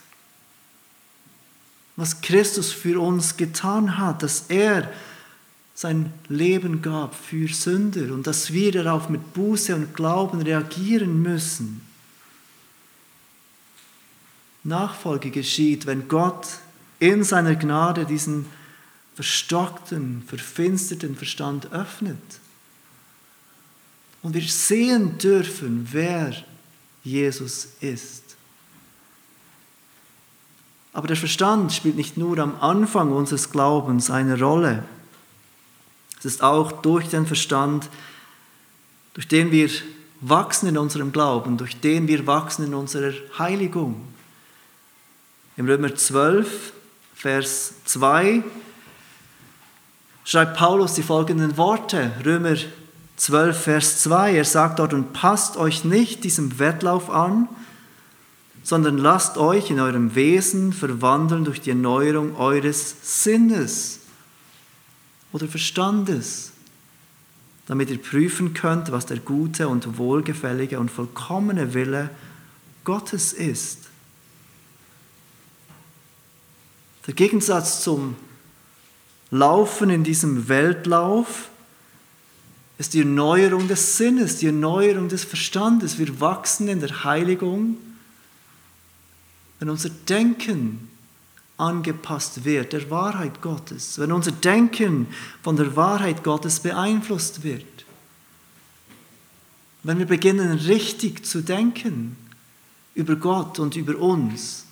was 1.96 2.22
Christus 2.22 2.72
für 2.72 3.00
uns 3.00 3.38
getan 3.38 3.98
hat, 3.98 4.24
dass 4.24 4.46
er 4.50 4.92
sein 5.76 6.14
Leben 6.28 6.82
gab 6.82 7.16
für 7.16 7.48
Sünder 7.48 8.14
und 8.14 8.28
dass 8.28 8.54
wir 8.54 8.72
darauf 8.72 9.10
mit 9.10 9.34
Buße 9.34 9.76
und 9.76 9.96
Glauben 9.96 10.42
reagieren 10.42 11.22
müssen. 11.22 11.82
Nachfolge 14.64 15.32
geschieht, 15.32 15.86
wenn 15.86 16.08
Gott 16.08 16.48
in 17.00 17.24
seiner 17.24 17.56
Gnade 17.56 18.06
diesen 18.06 18.46
verstockten, 19.16 20.24
verfinsterten 20.26 21.16
Verstand 21.16 21.72
öffnet 21.72 22.18
und 24.22 24.34
wir 24.34 24.42
sehen 24.42 25.18
dürfen, 25.18 25.88
wer 25.92 26.34
Jesus 27.04 27.74
ist. 27.82 28.24
Aber 30.94 31.08
der 31.08 31.18
Verstand 31.18 31.74
spielt 31.74 31.96
nicht 31.96 32.18
nur 32.18 32.38
am 32.40 32.56
Anfang 32.62 33.12
unseres 33.12 33.52
Glaubens 33.52 34.10
eine 34.10 34.40
Rolle. 34.40 34.84
Es 36.24 36.36
ist 36.36 36.42
auch 36.42 36.72
durch 36.72 37.10
den 37.10 37.28
Verstand, 37.28 37.90
durch 39.14 39.28
den 39.28 39.52
wir 39.52 39.70
wachsen 40.22 40.70
in 40.70 40.78
unserem 40.78 41.12
Glauben, 41.12 41.58
durch 41.58 41.82
den 41.82 42.08
wir 42.08 42.26
wachsen 42.26 42.66
in 42.66 42.74
unserer 42.74 43.12
Heiligung. 43.38 44.08
Im 45.58 45.66
Römer 45.66 45.94
12, 45.94 46.72
Vers 47.14 47.74
2 47.84 48.42
schreibt 50.24 50.56
Paulus 50.56 50.94
die 50.94 51.04
folgenden 51.04 51.58
Worte. 51.58 52.14
Römer 52.24 52.56
12, 53.18 53.62
Vers 53.62 54.02
2. 54.04 54.38
Er 54.38 54.46
sagt 54.46 54.80
dort, 54.80 54.94
und 54.94 55.12
passt 55.12 55.58
euch 55.58 55.84
nicht 55.84 56.24
diesem 56.24 56.58
Wettlauf 56.58 57.10
an, 57.10 57.50
sondern 58.64 58.98
lasst 58.98 59.38
euch 59.38 59.70
in 59.72 59.82
eurem 59.82 60.16
Wesen 60.16 60.72
verwandeln 60.72 61.44
durch 61.44 61.60
die 61.60 61.72
Erneuerung 61.72 62.38
eures 62.38 62.96
Sinnes 63.02 64.03
oder 65.34 65.48
Verstandes, 65.48 66.52
damit 67.66 67.90
ihr 67.90 68.02
prüfen 68.02 68.54
könnt, 68.54 68.92
was 68.92 69.06
der 69.06 69.20
gute 69.20 69.68
und 69.68 69.98
wohlgefällige 69.98 70.80
und 70.80 70.90
vollkommene 70.90 71.74
Wille 71.74 72.10
Gottes 72.84 73.34
ist. 73.34 73.80
Der 77.08 77.14
Gegensatz 77.14 77.84
zum 77.84 78.16
Laufen 79.32 79.90
in 79.90 80.04
diesem 80.04 80.48
Weltlauf 80.48 81.50
ist 82.78 82.94
die 82.94 83.00
Erneuerung 83.00 83.68
des 83.68 83.98
Sinnes, 83.98 84.38
die 84.38 84.48
Erneuerung 84.48 85.10
des 85.10 85.24
Verstandes. 85.24 85.98
Wir 85.98 86.20
wachsen 86.20 86.68
in 86.68 86.80
der 86.80 87.04
Heiligung, 87.04 87.78
wenn 89.60 89.70
unser 89.70 89.90
Denken 89.90 90.90
angepasst 91.58 92.46
wird 92.46 92.74
der 92.74 92.90
Wahrheit 92.90 93.42
Gottes, 93.42 94.00
wenn 94.00 94.12
unser 94.12 94.32
Denken 94.32 95.08
von 95.42 95.56
der 95.56 95.76
Wahrheit 95.76 96.24
Gottes 96.24 96.60
beeinflusst 96.60 97.44
wird, 97.44 97.66
wenn 99.84 100.00
wir 100.00 100.06
beginnen 100.06 100.58
richtig 100.58 101.26
zu 101.26 101.42
denken 101.42 102.16
über 102.96 103.16
Gott 103.16 103.60
und 103.60 103.76
über 103.76 103.98
uns. 103.98 104.66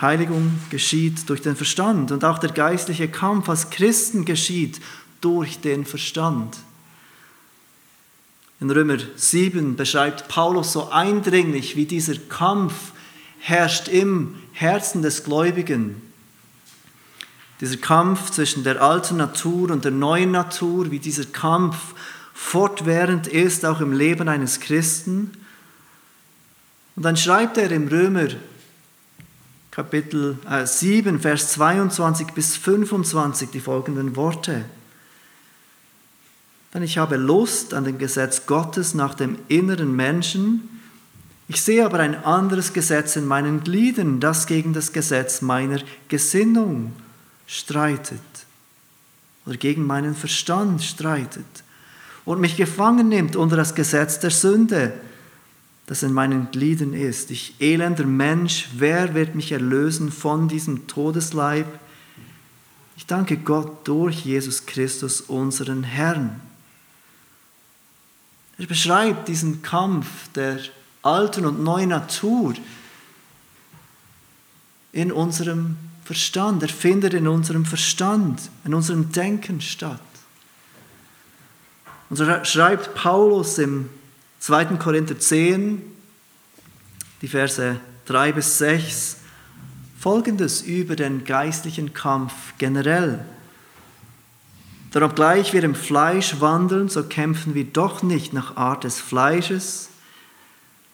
Heiligung 0.00 0.58
geschieht 0.68 1.28
durch 1.28 1.40
den 1.40 1.56
Verstand 1.56 2.12
und 2.12 2.24
auch 2.24 2.38
der 2.38 2.50
geistliche 2.50 3.08
Kampf 3.08 3.48
als 3.48 3.70
Christen 3.70 4.26
geschieht 4.26 4.80
durch 5.22 5.58
den 5.60 5.86
Verstand. 5.86 6.58
In 8.58 8.70
Römer 8.70 8.98
7 9.16 9.76
beschreibt 9.76 10.28
Paulus 10.28 10.72
so 10.72 10.90
eindringlich, 10.90 11.76
wie 11.76 11.84
dieser 11.84 12.16
Kampf 12.16 12.92
herrscht 13.38 13.88
im 13.88 14.36
Herzen 14.52 15.02
des 15.02 15.24
Gläubigen. 15.24 16.00
Dieser 17.60 17.76
Kampf 17.76 18.30
zwischen 18.30 18.64
der 18.64 18.82
alten 18.82 19.18
Natur 19.18 19.70
und 19.70 19.84
der 19.84 19.92
neuen 19.92 20.30
Natur, 20.30 20.90
wie 20.90 20.98
dieser 20.98 21.24
Kampf 21.24 21.76
fortwährend 22.32 23.26
ist, 23.26 23.64
auch 23.64 23.80
im 23.80 23.92
Leben 23.92 24.28
eines 24.28 24.60
Christen. 24.60 25.32
Und 26.96 27.02
dann 27.02 27.16
schreibt 27.16 27.58
er 27.58 27.70
im 27.70 27.88
Römer 27.88 28.28
Kapitel 29.70 30.38
7, 30.64 31.16
äh, 31.16 31.18
Vers 31.18 31.52
22 31.52 32.28
bis 32.28 32.56
25 32.56 33.50
die 33.50 33.60
folgenden 33.60 34.16
Worte. 34.16 34.64
Denn 36.76 36.82
ich 36.82 36.98
habe 36.98 37.16
Lust 37.16 37.72
an 37.72 37.84
dem 37.84 37.96
Gesetz 37.96 38.44
Gottes 38.44 38.92
nach 38.92 39.14
dem 39.14 39.38
inneren 39.48 39.96
Menschen. 39.96 40.68
Ich 41.48 41.62
sehe 41.62 41.86
aber 41.86 42.00
ein 42.00 42.22
anderes 42.22 42.74
Gesetz 42.74 43.16
in 43.16 43.24
meinen 43.24 43.64
Gliedern, 43.64 44.20
das 44.20 44.46
gegen 44.46 44.74
das 44.74 44.92
Gesetz 44.92 45.40
meiner 45.40 45.80
Gesinnung 46.08 46.92
streitet 47.46 48.20
oder 49.46 49.56
gegen 49.56 49.86
meinen 49.86 50.14
Verstand 50.14 50.82
streitet 50.82 51.46
und 52.26 52.42
mich 52.42 52.58
gefangen 52.58 53.08
nimmt 53.08 53.36
unter 53.36 53.56
das 53.56 53.74
Gesetz 53.74 54.18
der 54.18 54.30
Sünde, 54.30 54.92
das 55.86 56.02
in 56.02 56.12
meinen 56.12 56.50
Gliedern 56.50 56.92
ist. 56.92 57.30
Ich 57.30 57.54
elender 57.58 58.04
Mensch, 58.04 58.68
wer 58.76 59.14
wird 59.14 59.34
mich 59.34 59.50
erlösen 59.50 60.12
von 60.12 60.46
diesem 60.46 60.86
Todesleib? 60.86 61.68
Ich 62.98 63.06
danke 63.06 63.38
Gott 63.38 63.88
durch 63.88 64.26
Jesus 64.26 64.66
Christus, 64.66 65.22
unseren 65.22 65.82
Herrn. 65.82 66.42
Er 68.58 68.66
beschreibt 68.66 69.28
diesen 69.28 69.62
Kampf 69.62 70.06
der 70.34 70.58
alten 71.02 71.44
und 71.44 71.62
neuen 71.62 71.90
Natur 71.90 72.54
in 74.92 75.12
unserem 75.12 75.76
Verstand. 76.04 76.62
Er 76.62 76.68
findet 76.68 77.12
in 77.12 77.28
unserem 77.28 77.64
Verstand, 77.64 78.50
in 78.64 78.72
unserem 78.72 79.12
Denken 79.12 79.60
statt. 79.60 80.00
Und 82.08 82.16
so 82.16 82.24
schreibt 82.44 82.94
Paulus 82.94 83.58
im 83.58 83.90
2. 84.38 84.76
Korinther 84.76 85.18
10, 85.18 85.82
die 87.20 87.28
Verse 87.28 87.80
3 88.06 88.32
bis 88.32 88.58
6, 88.58 89.16
folgendes 89.98 90.62
über 90.62 90.96
den 90.96 91.24
geistlichen 91.24 91.92
Kampf 91.92 92.32
generell. 92.58 93.24
Denn 94.94 95.02
obgleich 95.02 95.52
wir 95.52 95.62
im 95.64 95.74
Fleisch 95.74 96.40
wandeln, 96.40 96.88
so 96.88 97.02
kämpfen 97.02 97.54
wir 97.54 97.64
doch 97.64 98.02
nicht 98.02 98.32
nach 98.32 98.56
Art 98.56 98.84
des 98.84 99.00
Fleisches, 99.00 99.90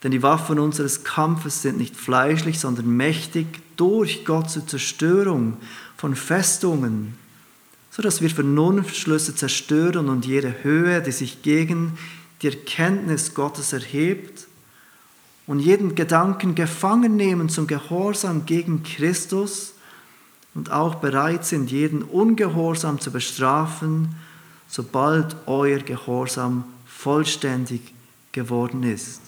denn 0.02 0.10
die 0.10 0.22
Waffen 0.22 0.58
unseres 0.58 1.04
Kampfes 1.04 1.62
sind 1.62 1.78
nicht 1.78 1.96
fleischlich, 1.96 2.58
sondern 2.58 2.96
mächtig 2.96 3.46
durch 3.76 4.24
Gott 4.24 4.50
zur 4.50 4.66
Zerstörung 4.66 5.56
von 5.96 6.16
Festungen, 6.16 7.16
sodass 7.90 8.20
wir 8.20 8.30
Vernunftschlüsse 8.30 9.34
zerstören 9.36 10.08
und 10.08 10.26
jede 10.26 10.64
Höhe, 10.64 11.00
die 11.02 11.12
sich 11.12 11.42
gegen 11.42 11.96
die 12.40 12.48
Erkenntnis 12.48 13.34
Gottes 13.34 13.72
erhebt, 13.72 14.48
und 15.46 15.58
jeden 15.58 15.94
Gedanken 15.94 16.54
gefangen 16.54 17.16
nehmen 17.16 17.48
zum 17.48 17.66
Gehorsam 17.66 18.46
gegen 18.46 18.84
Christus 18.84 19.74
und 20.54 20.70
auch 20.70 20.96
bereit 20.96 21.44
sind, 21.44 21.70
jeden 21.70 22.02
Ungehorsam 22.02 23.00
zu 23.00 23.10
bestrafen, 23.10 24.14
sobald 24.68 25.36
euer 25.46 25.78
Gehorsam 25.78 26.64
vollständig 26.86 27.94
geworden 28.32 28.82
ist. 28.82 29.20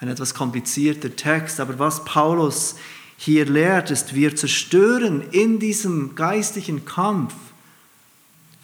Ein 0.00 0.08
etwas 0.08 0.34
komplizierter 0.34 1.14
Text, 1.14 1.58
aber 1.58 1.78
was 1.78 2.04
Paulus 2.04 2.76
hier 3.16 3.46
lehrt, 3.46 3.90
ist, 3.90 4.14
wir 4.14 4.36
zerstören 4.36 5.22
in 5.32 5.58
diesem 5.58 6.14
geistlichen 6.14 6.84
Kampf 6.84 7.34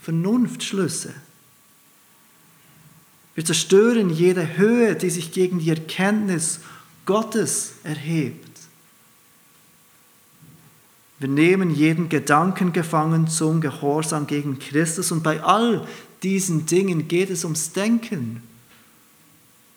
Vernunftschlüsse. 0.01 1.13
Wir 3.35 3.45
zerstören 3.45 4.11
jede 4.11 4.57
Höhe, 4.57 4.95
die 4.95 5.11
sich 5.11 5.33
gegen 5.33 5.59
die 5.59 5.71
Erkenntnis 5.71 6.61
Gottes 7.05 7.73
erhebt. 7.83 8.54
Wir 11.19 11.29
nehmen 11.29 11.71
jeden 11.71 12.09
Gedanken 12.09 12.73
gefangen 12.73 13.29
zum 13.29 13.61
Gehorsam 13.61 14.27
gegen 14.27 14.59
Christus 14.59 15.13
und 15.13 15.23
bei 15.23 15.43
all 15.43 15.87
diesen 16.23 16.67
Dingen 16.67 17.07
geht 17.07 17.31
es 17.31 17.45
ums 17.45 17.73
Denken, 17.73 18.43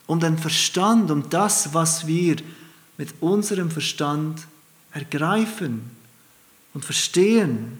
um 0.07 0.19
den 0.19 0.37
Verstand, 0.37 1.11
um 1.11 1.29
das, 1.29 1.73
was 1.73 2.07
wir 2.07 2.37
mit 2.97 3.13
unserem 3.19 3.69
Verstand 3.69 4.47
ergreifen 4.91 5.91
und 6.73 6.83
verstehen. 6.83 7.79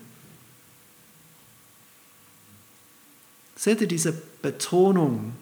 Seht 3.55 3.81
ihr 3.81 3.87
diese 3.87 4.13
Betonung 4.41 5.33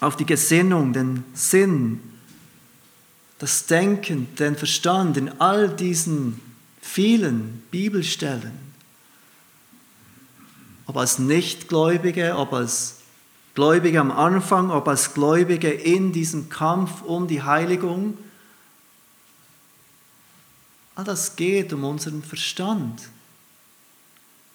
auf 0.00 0.16
die 0.16 0.26
Gesinnung, 0.26 0.92
den 0.92 1.24
Sinn, 1.34 2.00
das 3.38 3.66
Denken, 3.66 4.34
den 4.36 4.56
Verstand 4.56 5.16
in 5.16 5.40
all 5.40 5.68
diesen 5.68 6.40
vielen 6.88 7.62
Bibelstellen. 7.70 8.68
ob 10.86 10.96
als 10.96 11.18
Nichtgläubige, 11.18 12.36
ob 12.36 12.54
als 12.54 12.94
Gläubige 13.54 14.00
am 14.00 14.10
Anfang, 14.10 14.70
ob 14.70 14.88
als 14.88 15.12
Gläubige 15.12 15.70
in 15.70 16.12
diesem 16.12 16.48
Kampf 16.48 17.02
um 17.02 17.28
die 17.28 17.42
Heiligung. 17.42 18.16
All 20.94 21.04
das 21.04 21.36
geht 21.36 21.74
um 21.74 21.84
unseren 21.84 22.22
Verstand. 22.22 23.02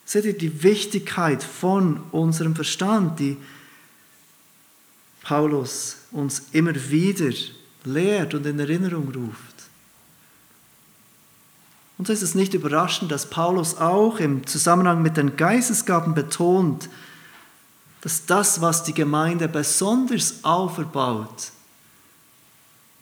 Seht 0.06 0.26
ihr 0.26 0.38
die 0.38 0.64
Wichtigkeit 0.64 1.44
von 1.44 2.02
unserem 2.12 2.56
Verstand, 2.56 3.20
die 3.20 3.38
Paulus 5.22 5.98
uns 6.12 6.44
immer 6.52 6.74
wieder 6.90 7.32
lehrt 7.84 8.34
und 8.34 8.46
in 8.48 8.60
Erinnerung 8.60 9.14
ruft. 9.14 9.53
Und 12.04 12.08
so 12.08 12.12
ist 12.12 12.22
es 12.22 12.36
nicht 12.36 12.54
überraschend, 12.54 13.14
dass 13.14 13.30
Paulus 13.30 13.78
auch 13.78 14.20
im 14.20 14.46
Zusammenhang 14.46 15.02
mit 15.02 15.16
den 15.16 15.38
Geistesgaben 15.38 16.14
betont, 16.14 16.90
dass 18.02 18.26
das, 18.26 18.60
was 18.60 18.84
die 18.84 18.94
Gemeinde 18.94 19.48
besonders 19.48 20.44
auferbaut, 20.44 21.52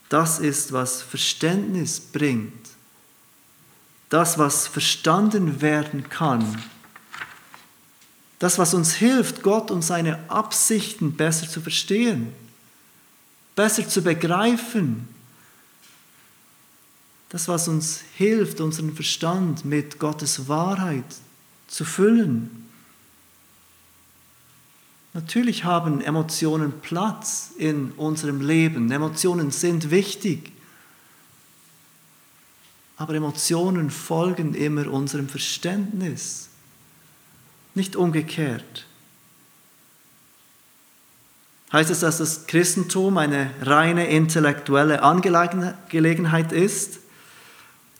das 0.08 0.38
ist, 0.38 0.72
was 0.72 1.02
Verständnis 1.02 1.98
bringt. 1.98 2.68
Das, 4.08 4.38
was 4.38 4.68
verstanden 4.68 5.60
werden 5.60 6.08
kann. 6.08 6.62
Das, 8.38 8.56
was 8.56 8.72
uns 8.72 8.92
hilft, 8.94 9.42
Gott 9.42 9.72
und 9.72 9.82
seine 9.82 10.30
Absichten 10.30 11.16
besser 11.16 11.48
zu 11.48 11.60
verstehen, 11.60 12.32
besser 13.56 13.88
zu 13.88 14.00
begreifen 14.00 15.08
das, 17.32 17.48
was 17.48 17.66
uns 17.66 18.02
hilft, 18.14 18.60
unseren 18.60 18.94
Verstand 18.94 19.64
mit 19.64 19.98
Gottes 19.98 20.48
Wahrheit 20.48 21.06
zu 21.66 21.86
füllen. 21.86 22.68
Natürlich 25.14 25.64
haben 25.64 26.02
Emotionen 26.02 26.74
Platz 26.82 27.52
in 27.56 27.92
unserem 27.92 28.42
Leben. 28.42 28.90
Emotionen 28.90 29.50
sind 29.50 29.90
wichtig. 29.90 30.52
Aber 32.98 33.14
Emotionen 33.14 33.90
folgen 33.90 34.52
immer 34.52 34.88
unserem 34.88 35.26
Verständnis, 35.26 36.50
nicht 37.74 37.96
umgekehrt. 37.96 38.86
Heißt 41.72 41.88
es, 41.88 42.00
dass 42.00 42.18
das 42.18 42.46
Christentum 42.46 43.16
eine 43.16 43.50
reine 43.62 44.08
intellektuelle 44.08 45.02
Angelegenheit 45.02 46.52
ist? 46.52 47.01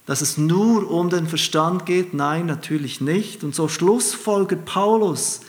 Dass 0.07 0.21
es 0.21 0.37
nur 0.37 0.91
um 0.91 1.11
den 1.11 1.27
Verstand 1.27 1.87
geht? 1.87 2.15
Nein, 2.15 2.47
natürlich 2.47 3.01
nicht. 3.01 3.45
Und 3.45 3.55
so 3.55 3.69
schlussfolgert 3.69 4.65
Paulus 4.65 5.41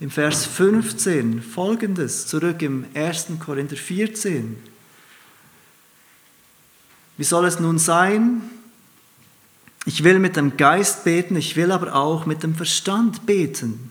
im 0.00 0.10
Vers 0.10 0.46
15 0.46 1.42
folgendes, 1.42 2.26
zurück 2.26 2.62
im 2.62 2.86
1. 2.94 3.28
Korinther 3.44 3.76
14. 3.76 4.56
Wie 7.16 7.24
soll 7.24 7.46
es 7.46 7.58
nun 7.58 7.78
sein? 7.78 8.42
Ich 9.86 10.04
will 10.04 10.18
mit 10.18 10.36
dem 10.36 10.56
Geist 10.56 11.04
beten, 11.04 11.34
ich 11.34 11.56
will 11.56 11.72
aber 11.72 11.94
auch 11.94 12.26
mit 12.26 12.42
dem 12.42 12.54
Verstand 12.54 13.26
beten. 13.26 13.90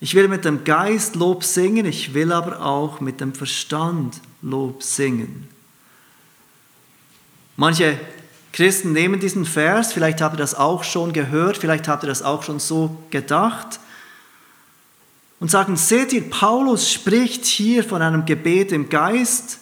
Ich 0.00 0.14
will 0.14 0.28
mit 0.28 0.44
dem 0.44 0.64
Geist 0.64 1.16
Lob 1.16 1.42
singen, 1.44 1.86
ich 1.86 2.12
will 2.12 2.32
aber 2.32 2.64
auch 2.64 3.00
mit 3.00 3.20
dem 3.20 3.34
Verstand 3.34 4.20
Lob 4.42 4.82
singen. 4.82 5.48
Manche 7.56 7.98
Christen 8.52 8.92
nehmen 8.92 9.18
diesen 9.18 9.46
Vers, 9.46 9.92
vielleicht 9.92 10.20
habt 10.20 10.34
ihr 10.34 10.38
das 10.38 10.54
auch 10.54 10.84
schon 10.84 11.12
gehört, 11.12 11.56
vielleicht 11.56 11.88
habt 11.88 12.04
ihr 12.04 12.08
das 12.08 12.22
auch 12.22 12.42
schon 12.42 12.60
so 12.60 12.96
gedacht 13.10 13.80
und 15.40 15.50
sagen, 15.50 15.76
seht 15.76 16.12
ihr, 16.12 16.28
Paulus 16.28 16.92
spricht 16.92 17.46
hier 17.46 17.82
von 17.82 18.02
einem 18.02 18.26
Gebet 18.26 18.70
im 18.70 18.88
Geist, 18.88 19.58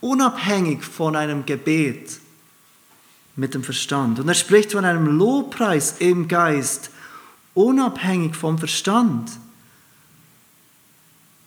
unabhängig 0.00 0.84
von 0.84 1.16
einem 1.16 1.46
Gebet 1.46 2.20
mit 3.34 3.54
dem 3.54 3.64
Verstand. 3.64 4.20
Und 4.20 4.28
er 4.28 4.34
spricht 4.34 4.72
von 4.72 4.84
einem 4.84 5.06
Lobpreis 5.06 5.96
im 5.98 6.28
Geist, 6.28 6.90
unabhängig 7.54 8.36
vom 8.36 8.58
Verstand. 8.58 9.30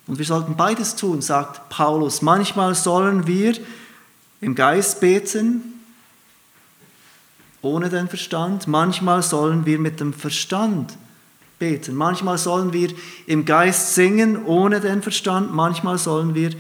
Und 0.07 0.17
wir 0.17 0.25
sollten 0.25 0.57
beides 0.57 0.95
tun, 0.95 1.21
sagt 1.21 1.69
Paulus. 1.69 2.21
Manchmal 2.21 2.75
sollen 2.75 3.27
wir 3.27 3.55
im 4.41 4.55
Geist 4.55 4.99
beten, 4.99 5.79
ohne 7.61 7.89
den 7.89 8.09
Verstand. 8.09 8.67
Manchmal 8.67 9.21
sollen 9.21 9.65
wir 9.65 9.77
mit 9.77 9.99
dem 9.99 10.13
Verstand 10.13 10.97
beten. 11.59 11.95
Manchmal 11.95 12.39
sollen 12.39 12.73
wir 12.73 12.91
im 13.27 13.45
Geist 13.45 13.93
singen, 13.93 14.43
ohne 14.45 14.81
den 14.81 15.03
Verstand. 15.03 15.53
Manchmal 15.53 15.99
sollen 15.99 16.33
wir 16.33 16.51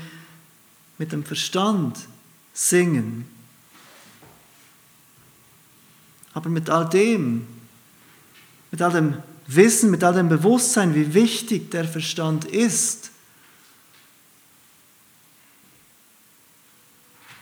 mit 0.99 1.11
dem 1.11 1.23
Verstand 1.23 1.97
singen. 2.53 3.25
Aber 6.33 6.49
mit 6.49 6.69
all 6.69 6.87
dem, 6.87 7.47
mit 8.69 8.81
all 8.81 8.91
dem 8.91 9.17
Wissen, 9.47 9.89
mit 9.89 10.03
all 10.03 10.13
dem 10.13 10.29
Bewusstsein, 10.29 10.93
wie 10.93 11.15
wichtig 11.15 11.71
der 11.71 11.85
Verstand 11.85 12.45
ist, 12.45 13.11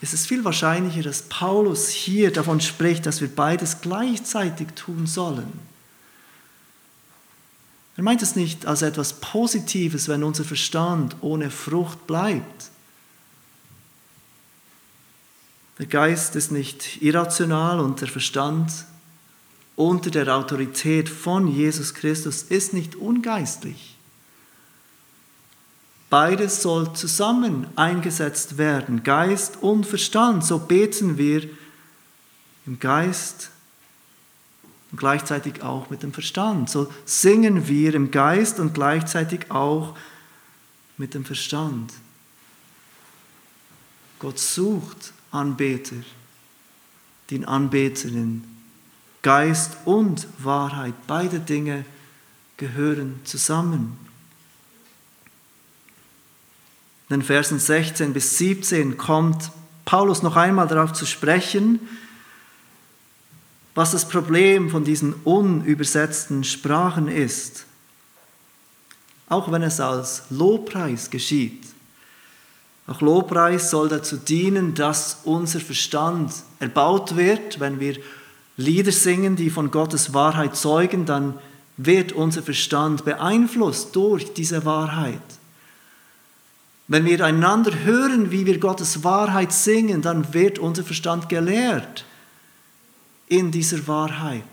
ist 0.01 0.13
es 0.13 0.25
viel 0.25 0.45
wahrscheinlicher, 0.45 1.01
dass 1.01 1.23
Paulus 1.23 1.89
hier 1.89 2.31
davon 2.31 2.61
spricht, 2.61 3.05
dass 3.05 3.19
wir 3.21 3.27
beides 3.27 3.81
gleichzeitig 3.81 4.69
tun 4.75 5.07
sollen. 5.07 5.51
Er 7.97 8.03
meint 8.03 8.21
es 8.21 8.37
nicht 8.37 8.65
als 8.65 8.81
etwas 8.81 9.19
Positives, 9.19 10.07
wenn 10.07 10.23
unser 10.23 10.45
Verstand 10.45 11.17
ohne 11.19 11.51
Frucht 11.51 12.07
bleibt. 12.07 12.69
Der 15.79 15.85
Geist 15.85 16.35
ist 16.37 16.51
nicht 16.51 17.01
irrational 17.01 17.81
und 17.81 17.99
der 17.99 18.07
Verstand 18.07 18.71
unter 19.75 20.11
der 20.11 20.33
Autorität 20.35 21.09
von 21.09 21.47
Jesus 21.47 21.93
Christus 21.93 22.43
ist 22.43 22.73
nicht 22.73 22.95
ungeistlich. 22.95 23.88
Beides 26.09 26.63
soll 26.63 26.93
zusammen 26.93 27.67
eingesetzt 27.75 28.57
werden, 28.57 29.03
Geist 29.03 29.57
und 29.61 29.85
Verstand. 29.85 30.43
So 30.43 30.57
beten 30.57 31.17
wir 31.17 31.47
im 32.65 32.79
Geist 32.79 33.51
und 34.91 34.97
gleichzeitig 34.97 35.61
auch 35.61 35.89
mit 35.91 36.01
dem 36.01 36.11
Verstand. 36.11 36.69
So 36.69 36.91
singen 37.05 37.67
wir 37.67 37.93
im 37.93 38.09
Geist 38.09 38.59
und 38.59 38.73
gleichzeitig 38.73 39.51
auch 39.51 39.95
mit 40.97 41.13
dem 41.13 41.25
Verstand. 41.25 41.93
Gott 44.17 44.39
sucht 44.39 45.13
Anbeter, 45.31 45.95
die 47.29 47.35
ihn 47.35 47.45
anbeten 47.45 48.15
in 48.15 48.43
Geist 49.21 49.77
und 49.85 50.27
Wahrheit. 50.39 50.95
Beide 51.05 51.39
Dinge 51.39 51.85
gehören 52.57 53.19
zusammen. 53.25 54.08
In 57.09 57.21
den 57.21 57.21
Versen 57.23 57.57
16 57.57 58.13
bis 58.13 58.37
17 58.37 58.97
kommt 58.97 59.49
Paulus 59.83 60.21
noch 60.21 60.35
einmal 60.35 60.67
darauf 60.67 60.93
zu 60.93 61.07
sprechen, 61.07 61.79
was 63.73 63.91
das 63.91 64.07
Problem 64.07 64.69
von 64.69 64.83
diesen 64.83 65.13
unübersetzten 65.23 66.43
Sprachen 66.43 67.07
ist. 67.07 67.65
Auch 69.27 69.51
wenn 69.51 69.63
es 69.63 69.79
als 69.79 70.23
Lobpreis 70.29 71.09
geschieht. 71.09 71.63
Auch 72.85 73.01
Lobpreis 73.01 73.71
soll 73.71 73.89
dazu 73.89 74.17
dienen, 74.17 74.75
dass 74.75 75.21
unser 75.23 75.59
Verstand 75.59 76.33
erbaut 76.59 77.15
wird. 77.15 77.59
Wenn 77.59 77.79
wir 77.79 77.97
Lieder 78.57 78.91
singen, 78.91 79.35
die 79.35 79.49
von 79.49 79.71
Gottes 79.71 80.13
Wahrheit 80.13 80.55
zeugen, 80.55 81.05
dann 81.05 81.39
wird 81.77 82.11
unser 82.11 82.43
Verstand 82.43 83.05
beeinflusst 83.05 83.95
durch 83.95 84.33
diese 84.33 84.65
Wahrheit. 84.65 85.38
Wenn 86.89 87.05
wir 87.05 87.23
einander 87.23 87.83
hören, 87.83 88.31
wie 88.31 88.47
wir 88.47 88.59
Gottes 88.59 89.03
Wahrheit 89.03 89.53
singen, 89.53 90.01
dann 90.01 90.33
wird 90.33 90.57
unser 90.57 90.83
Verstand 90.83 91.29
gelehrt 91.29 92.03
in 93.27 93.51
dieser 93.51 93.87
Wahrheit. 93.87 94.43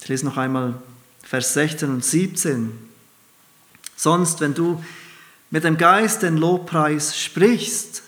Ich 0.00 0.06
lese 0.06 0.26
noch 0.26 0.36
einmal 0.36 0.80
Vers 1.24 1.54
16 1.54 1.90
und 1.90 2.04
17. 2.04 2.70
Sonst, 3.96 4.40
wenn 4.40 4.54
du 4.54 4.80
mit 5.50 5.64
dem 5.64 5.76
Geist 5.76 6.22
den 6.22 6.36
Lobpreis 6.36 7.18
sprichst, 7.18 8.04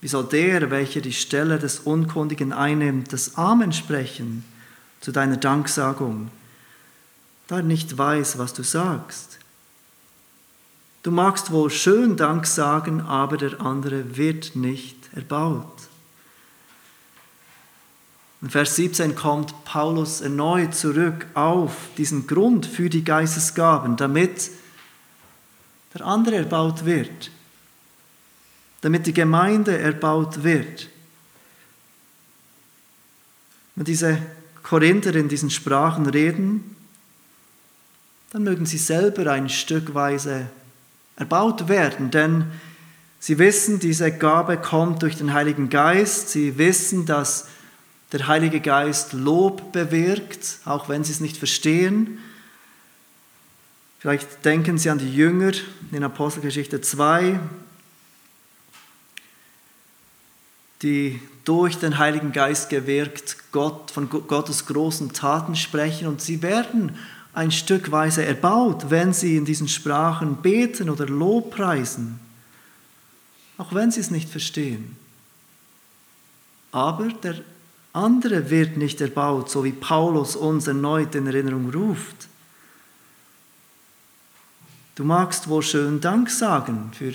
wie 0.00 0.08
soll 0.08 0.24
der, 0.24 0.70
welcher 0.70 1.02
die 1.02 1.12
Stelle 1.12 1.58
des 1.58 1.80
Unkundigen 1.80 2.54
einnimmt, 2.54 3.12
das 3.12 3.36
Amen 3.36 3.74
sprechen 3.74 4.44
zu 5.02 5.12
deiner 5.12 5.36
Danksagung? 5.36 6.30
Da 7.52 7.58
er 7.58 7.62
nicht 7.62 7.98
weiß, 7.98 8.38
was 8.38 8.54
du 8.54 8.62
sagst. 8.62 9.38
Du 11.02 11.10
magst 11.10 11.50
wohl 11.50 11.68
schön 11.68 12.16
Dank 12.16 12.46
sagen, 12.46 13.02
aber 13.02 13.36
der 13.36 13.60
andere 13.60 14.16
wird 14.16 14.56
nicht 14.56 14.96
erbaut. 15.14 15.66
In 18.40 18.48
Vers 18.48 18.76
17 18.76 19.14
kommt 19.14 19.66
Paulus 19.66 20.22
erneut 20.22 20.74
zurück 20.74 21.26
auf 21.34 21.76
diesen 21.98 22.26
Grund 22.26 22.64
für 22.64 22.88
die 22.88 23.04
Geistesgaben, 23.04 23.98
damit 23.98 24.50
der 25.92 26.06
andere 26.06 26.36
erbaut 26.36 26.86
wird, 26.86 27.30
damit 28.80 29.06
die 29.06 29.12
Gemeinde 29.12 29.76
erbaut 29.76 30.42
wird. 30.42 30.88
Wenn 33.74 33.84
diese 33.84 34.22
Korinther 34.62 35.14
in 35.16 35.28
diesen 35.28 35.50
Sprachen 35.50 36.06
reden, 36.06 36.71
dann 38.32 38.44
mögen 38.44 38.64
sie 38.64 38.78
selber 38.78 39.30
ein 39.30 39.50
Stückweise 39.50 40.46
erbaut 41.16 41.68
werden, 41.68 42.10
denn 42.10 42.46
sie 43.20 43.38
wissen, 43.38 43.78
diese 43.78 44.10
Gabe 44.10 44.56
kommt 44.56 45.02
durch 45.02 45.18
den 45.18 45.34
Heiligen 45.34 45.68
Geist, 45.68 46.30
sie 46.30 46.56
wissen, 46.56 47.04
dass 47.04 47.48
der 48.10 48.26
Heilige 48.28 48.60
Geist 48.60 49.12
Lob 49.12 49.72
bewirkt, 49.72 50.60
auch 50.64 50.88
wenn 50.88 51.04
sie 51.04 51.12
es 51.12 51.20
nicht 51.20 51.36
verstehen. 51.36 52.18
Vielleicht 53.98 54.44
denken 54.46 54.78
Sie 54.78 54.90
an 54.90 54.98
die 54.98 55.14
Jünger 55.14 55.52
in 55.92 56.02
Apostelgeschichte 56.02 56.80
2, 56.80 57.38
die 60.80 61.20
durch 61.44 61.78
den 61.78 61.98
Heiligen 61.98 62.32
Geist 62.32 62.70
gewirkt 62.70 63.36
Gott, 63.52 63.90
von 63.90 64.08
Gottes 64.08 64.66
großen 64.66 65.12
Taten 65.12 65.54
sprechen 65.54 66.08
und 66.08 66.22
sie 66.22 66.42
werden 66.42 66.98
ein 67.34 67.50
Stückweise 67.50 68.24
erbaut, 68.24 68.90
wenn 68.90 69.12
sie 69.12 69.36
in 69.36 69.44
diesen 69.44 69.68
Sprachen 69.68 70.36
beten 70.36 70.90
oder 70.90 71.06
Lobpreisen, 71.06 72.20
auch 73.56 73.72
wenn 73.74 73.90
sie 73.90 74.00
es 74.00 74.10
nicht 74.10 74.28
verstehen. 74.28 74.96
Aber 76.72 77.08
der 77.08 77.36
andere 77.92 78.50
wird 78.50 78.76
nicht 78.76 79.00
erbaut, 79.00 79.50
so 79.50 79.64
wie 79.64 79.72
Paulus 79.72 80.36
uns 80.36 80.66
erneut 80.66 81.14
in 81.14 81.26
Erinnerung 81.26 81.70
ruft. 81.70 82.28
Du 84.94 85.04
magst 85.04 85.48
wohl 85.48 85.62
schön 85.62 86.00
Dank 86.00 86.30
sagen 86.30 86.90
für 86.92 87.14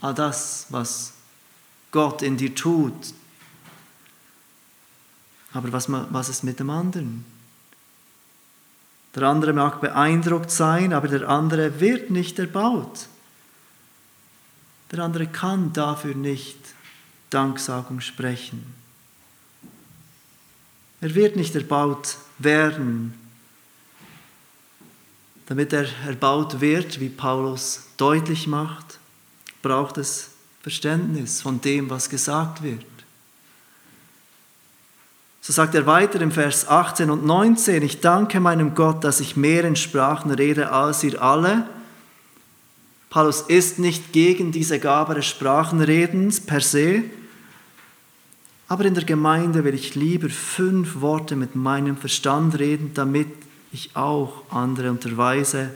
all 0.00 0.14
das, 0.14 0.66
was 0.70 1.14
Gott 1.90 2.22
in 2.22 2.36
dir 2.36 2.54
tut. 2.54 3.14
Aber 5.52 5.72
was, 5.72 5.90
was 5.90 6.28
ist 6.28 6.44
mit 6.44 6.58
dem 6.58 6.70
anderen? 6.70 7.24
Der 9.14 9.24
andere 9.24 9.52
mag 9.52 9.80
beeindruckt 9.80 10.50
sein, 10.50 10.92
aber 10.92 11.08
der 11.08 11.28
andere 11.28 11.80
wird 11.80 12.10
nicht 12.10 12.38
erbaut. 12.38 13.08
Der 14.90 15.00
andere 15.00 15.26
kann 15.26 15.72
dafür 15.72 16.14
nicht 16.14 16.58
Danksagung 17.30 18.00
sprechen. 18.00 18.74
Er 21.00 21.14
wird 21.14 21.36
nicht 21.36 21.54
erbaut 21.54 22.16
werden. 22.38 23.14
Damit 25.46 25.72
er 25.72 25.86
erbaut 26.06 26.60
wird, 26.60 27.00
wie 27.00 27.08
Paulus 27.08 27.82
deutlich 27.96 28.46
macht, 28.46 28.98
braucht 29.62 29.98
es 29.98 30.30
Verständnis 30.62 31.42
von 31.42 31.60
dem, 31.60 31.90
was 31.90 32.08
gesagt 32.08 32.62
wird. 32.62 32.84
So 35.44 35.52
sagt 35.52 35.74
er 35.74 35.86
weiter 35.86 36.20
im 36.20 36.30
Vers 36.30 36.68
18 36.68 37.10
und 37.10 37.26
19, 37.26 37.82
ich 37.82 38.00
danke 38.00 38.38
meinem 38.38 38.76
Gott, 38.76 39.02
dass 39.02 39.18
ich 39.18 39.36
mehr 39.36 39.64
in 39.64 39.74
Sprachen 39.74 40.30
rede 40.30 40.70
als 40.70 41.02
ihr 41.02 41.20
alle. 41.20 41.66
Paulus 43.10 43.42
ist 43.42 43.80
nicht 43.80 44.12
gegen 44.12 44.52
diese 44.52 44.78
Gabe 44.78 45.16
des 45.16 45.26
Sprachenredens 45.26 46.40
per 46.40 46.60
se, 46.60 47.02
aber 48.68 48.84
in 48.84 48.94
der 48.94 49.02
Gemeinde 49.02 49.64
will 49.64 49.74
ich 49.74 49.96
lieber 49.96 50.30
fünf 50.30 51.00
Worte 51.00 51.34
mit 51.34 51.56
meinem 51.56 51.96
Verstand 51.96 52.60
reden, 52.60 52.92
damit 52.94 53.26
ich 53.72 53.96
auch 53.96 54.44
andere 54.48 54.90
unterweise, 54.90 55.70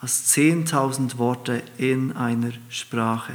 als 0.00 0.26
zehntausend 0.26 1.18
Worte 1.18 1.60
in 1.76 2.12
einer 2.12 2.52
Sprache. 2.68 3.32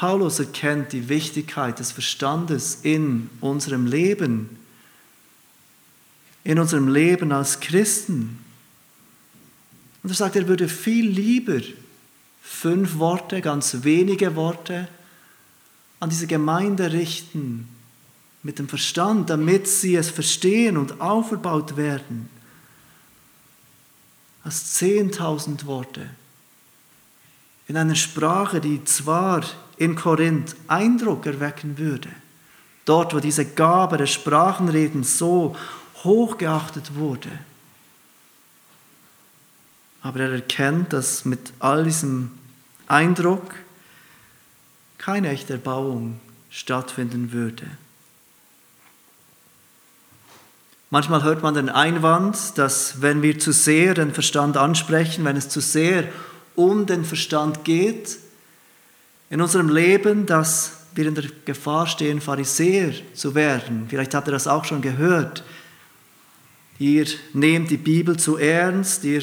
Paulus 0.00 0.38
erkennt 0.38 0.94
die 0.94 1.10
Wichtigkeit 1.10 1.78
des 1.78 1.92
Verstandes 1.92 2.78
in 2.84 3.28
unserem 3.42 3.84
Leben, 3.84 4.48
in 6.42 6.58
unserem 6.58 6.88
Leben 6.88 7.32
als 7.32 7.60
Christen. 7.60 8.38
Und 10.02 10.08
er 10.08 10.16
sagt, 10.16 10.36
er 10.36 10.48
würde 10.48 10.70
viel 10.70 11.06
lieber 11.06 11.60
fünf 12.40 12.96
Worte, 12.96 13.42
ganz 13.42 13.76
wenige 13.82 14.36
Worte 14.36 14.88
an 16.00 16.08
diese 16.08 16.26
Gemeinde 16.26 16.94
richten 16.94 17.68
mit 18.42 18.58
dem 18.58 18.70
Verstand, 18.70 19.28
damit 19.28 19.68
sie 19.68 19.96
es 19.96 20.08
verstehen 20.08 20.78
und 20.78 21.02
auferbaut 21.02 21.76
werden, 21.76 22.30
als 24.44 24.72
zehntausend 24.72 25.66
Worte 25.66 26.08
in 27.68 27.76
einer 27.76 27.96
Sprache, 27.96 28.62
die 28.62 28.82
zwar 28.84 29.44
in 29.80 29.96
Korinth 29.96 30.54
Eindruck 30.68 31.24
erwecken 31.24 31.78
würde. 31.78 32.10
Dort, 32.84 33.14
wo 33.14 33.18
diese 33.18 33.46
Gabe 33.46 33.96
des 33.96 34.10
Sprachenredens 34.10 35.16
so 35.16 35.56
hochgeachtet 36.04 36.96
wurde. 36.96 37.30
Aber 40.02 40.20
er 40.20 40.32
erkennt, 40.32 40.92
dass 40.92 41.24
mit 41.24 41.54
all 41.60 41.84
diesem 41.84 42.30
Eindruck 42.88 43.54
keine 44.98 45.30
echte 45.30 45.54
Erbauung 45.54 46.20
stattfinden 46.50 47.32
würde. 47.32 47.64
Manchmal 50.90 51.22
hört 51.22 51.42
man 51.42 51.54
den 51.54 51.70
Einwand, 51.70 52.58
dass 52.58 53.00
wenn 53.00 53.22
wir 53.22 53.38
zu 53.38 53.52
sehr 53.52 53.94
den 53.94 54.12
Verstand 54.12 54.58
ansprechen, 54.58 55.24
wenn 55.24 55.36
es 55.36 55.48
zu 55.48 55.60
sehr 55.60 56.04
um 56.54 56.84
den 56.84 57.06
Verstand 57.06 57.64
geht, 57.64 58.18
in 59.30 59.40
unserem 59.40 59.68
Leben, 59.68 60.26
dass 60.26 60.72
wir 60.94 61.06
in 61.06 61.14
der 61.14 61.24
Gefahr 61.44 61.86
stehen, 61.86 62.20
Pharisäer 62.20 62.92
zu 63.14 63.34
werden. 63.34 63.86
Vielleicht 63.88 64.14
habt 64.14 64.28
ihr 64.28 64.32
das 64.32 64.48
auch 64.48 64.64
schon 64.64 64.82
gehört. 64.82 65.44
Ihr 66.78 67.06
nehmt 67.32 67.70
die 67.70 67.76
Bibel 67.76 68.18
zu 68.18 68.36
ernst, 68.36 69.04
ihr 69.04 69.22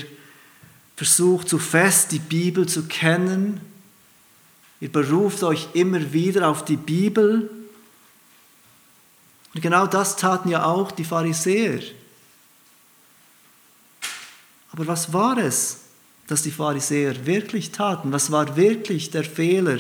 versucht 0.96 1.50
zu 1.50 1.60
fest 1.60 2.12
die 2.12 2.20
Bibel 2.20 2.68
zu 2.68 2.88
kennen, 2.88 3.60
ihr 4.80 4.92
beruft 4.92 5.44
euch 5.44 5.68
immer 5.74 6.14
wieder 6.14 6.48
auf 6.48 6.64
die 6.64 6.78
Bibel. 6.78 7.50
Und 9.54 9.62
genau 9.62 9.88
das 9.88 10.16
taten 10.16 10.50
ja 10.50 10.64
auch 10.64 10.92
die 10.92 11.04
Pharisäer. 11.04 11.82
Aber 14.72 14.88
was 14.88 15.12
war 15.12 15.38
es, 15.38 15.87
das 16.28 16.44
die 16.44 16.52
Pharisäer 16.52 17.26
wirklich 17.26 17.72
taten. 17.72 18.12
Was 18.12 18.32
war 18.32 18.56
wirklich 18.56 19.10
der 19.10 19.24
Fehler 19.24 19.80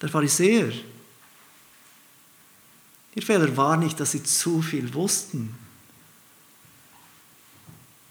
der 0.00 0.08
Pharisäer? 0.08 0.72
Ihr 3.14 3.22
Fehler 3.22 3.56
war 3.56 3.76
nicht, 3.76 3.98
dass 3.98 4.12
sie 4.12 4.22
zu 4.22 4.62
viel 4.62 4.94
wussten. 4.94 5.54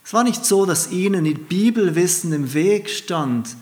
Es 0.04 0.12
war 0.12 0.24
nicht 0.24 0.44
so, 0.44 0.66
dass 0.66 0.90
ihnen 0.90 1.24
ihr 1.24 1.38
Bibelwissen 1.38 2.32
im 2.32 2.52
Weg 2.54 2.88
stand, 2.88 3.56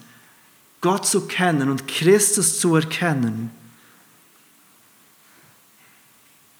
Gott 0.80 1.07
zu 1.07 1.26
kennen 1.26 1.70
und 1.70 1.88
Christus 1.88 2.61
zu 2.61 2.74
erkennen. 2.74 3.51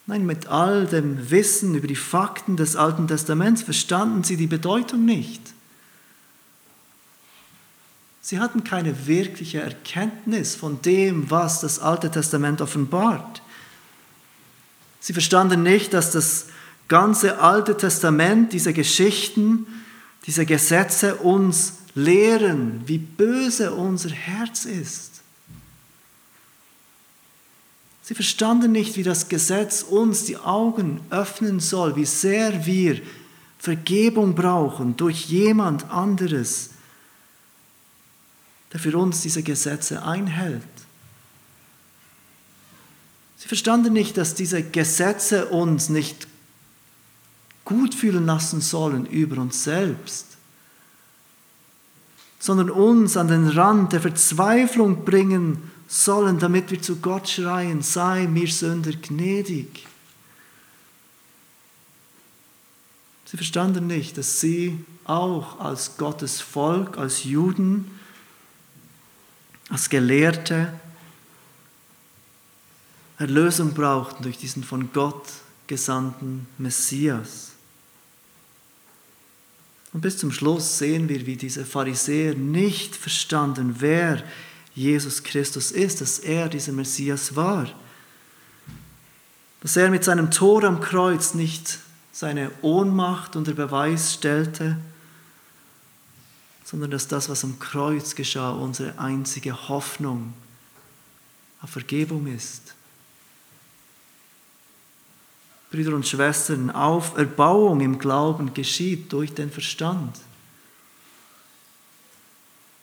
Nein, 0.07 0.25
mit 0.25 0.47
all 0.47 0.87
dem 0.87 1.31
Wissen 1.31 1.75
über 1.75 1.89
die 1.89 1.97
Fakten 1.97 2.57
des 2.57 2.77
Alten 2.77 3.09
Testaments 3.09 3.63
verstanden 3.63 4.23
sie 4.23 4.37
die 4.37 4.47
Bedeutung 4.47 5.05
nicht. 5.05 5.43
Sie 8.27 8.41
hatten 8.41 8.65
keine 8.65 9.07
wirkliche 9.07 9.61
Erkenntnis 9.61 10.57
von 10.57 10.83
dem, 10.83 11.31
was 11.31 11.61
das 11.61 11.79
Alte 11.79 12.11
Testament 12.11 12.61
offenbart. 12.61 13.41
Sie 14.99 15.13
verstanden 15.13 15.63
nicht, 15.63 15.95
dass 15.95 16.11
das 16.11 16.47
ganze 16.89 17.39
Alte 17.39 17.77
Testament, 17.77 18.53
diese 18.53 18.73
Geschichten, 18.73 19.69
diese 20.27 20.45
Gesetze 20.45 21.15
uns 21.15 21.75
lehren, 21.95 22.83
wie 22.87 22.99
böse 22.99 23.73
unser 23.73 24.11
Herz 24.11 24.65
ist. 24.65 25.21
Sie 28.03 28.15
verstanden 28.17 28.73
nicht, 28.73 28.97
wie 28.97 29.05
das 29.05 29.29
Gesetz 29.29 29.85
uns 29.85 30.25
die 30.25 30.37
Augen 30.37 31.01
öffnen 31.11 31.61
soll, 31.61 31.95
wie 31.95 32.07
sehr 32.07 32.67
wir 32.67 33.01
Vergebung 33.61 34.35
brauchen 34.35 34.97
durch 34.97 35.27
jemand 35.27 35.89
anderes, 35.93 36.71
der 38.77 38.93
für 38.93 38.99
uns 38.99 39.23
diese 39.23 39.43
Gesetze 39.43 40.03
einhält. 40.03 40.63
Sie 43.39 43.49
verstanden 43.49 43.95
nicht, 43.95 44.19
dass 44.19 44.35
diese 44.35 44.63
Gesetze 44.63 45.47
uns 45.47 45.89
nicht 45.89 46.29
gut 47.65 47.95
fühlen 47.95 48.27
lassen 48.27 48.61
sollen 48.61 49.07
über 49.07 49.41
uns 49.41 49.65
selbst, 49.65 50.27
sondern 52.39 52.69
uns 52.69 53.17
an 53.17 53.29
den 53.29 53.49
Rand 53.49 53.95
der 53.95 54.03
Verzweiflung 54.03 55.07
bringen 55.07 55.71
sollen, 55.89 56.39
damit 56.39 56.71
wir 56.71 56.83
zu 56.83 56.97
Gott 56.97 57.31
schreien, 57.31 57.81
sei 57.81 58.27
mir 58.27 58.49
Sünder 58.49 58.93
gnädig. 58.93 59.87
Sie 63.25 63.39
verstanden 63.39 63.87
nicht, 63.87 64.19
dass 64.19 64.39
sie 64.41 64.85
auch 65.05 65.61
als 65.61 65.97
Gottes 65.97 66.43
Volk, 66.43 66.99
als 66.99 67.25
Juden, 67.25 67.96
als 69.69 69.89
Gelehrte 69.89 70.73
Erlösung 73.19 73.73
brauchten 73.73 74.23
durch 74.23 74.39
diesen 74.39 74.63
von 74.63 74.93
Gott 74.93 75.25
gesandten 75.67 76.47
Messias. 76.59 77.53
Und 79.93 80.03
bis 80.03 80.19
zum 80.19 80.31
Schluss 80.31 80.79
sehen 80.79 81.09
wir, 81.09 81.27
wie 81.27 81.37
diese 81.37 81.65
Pharisäer 81.65 82.35
nicht 82.35 82.95
verstanden, 82.95 83.77
wer 83.79 84.23
Jesus 84.75 85.23
Christus 85.23 85.73
ist, 85.73 86.03
dass 86.03 86.19
er 86.19 86.51
dieser 86.51 86.73
Messias 86.73 87.35
war. 87.35 87.67
Dass 89.63 89.77
er 89.77 89.89
mit 89.89 90.05
seinem 90.05 90.31
Tor 90.31 90.65
am 90.65 90.81
Kreuz 90.81 91.33
nicht 91.33 91.79
seine 92.13 92.51
Ohnmacht 92.61 93.37
unter 93.37 93.55
Beweis 93.55 94.13
stellte, 94.13 94.77
sondern 96.67 96.91
dass 96.91 97.07
das, 97.07 97.29
was 97.29 97.45
am 97.45 97.61
Kreuz 97.61 98.17
geschah, 98.17 98.51
unsere 98.51 98.99
einzige 98.99 99.69
Hoffnung 99.69 100.35
auf 101.63 101.71
Vergebung 101.71 102.27
ist. 102.27 102.75
Brüder 105.71 105.95
und 105.95 106.09
Schwestern, 106.09 106.73
Auferbauung 106.73 107.81
im 107.81 108.01
Glauben 108.01 108.53
geschieht 108.53 109.13
durch 109.13 109.33
den 109.33 109.53
Verstand. 109.53 110.19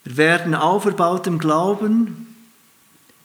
Wir 0.05 0.15
werden 0.15 0.55
auferbaut 0.55 1.27
im 1.27 1.37
Glauben 1.37 2.35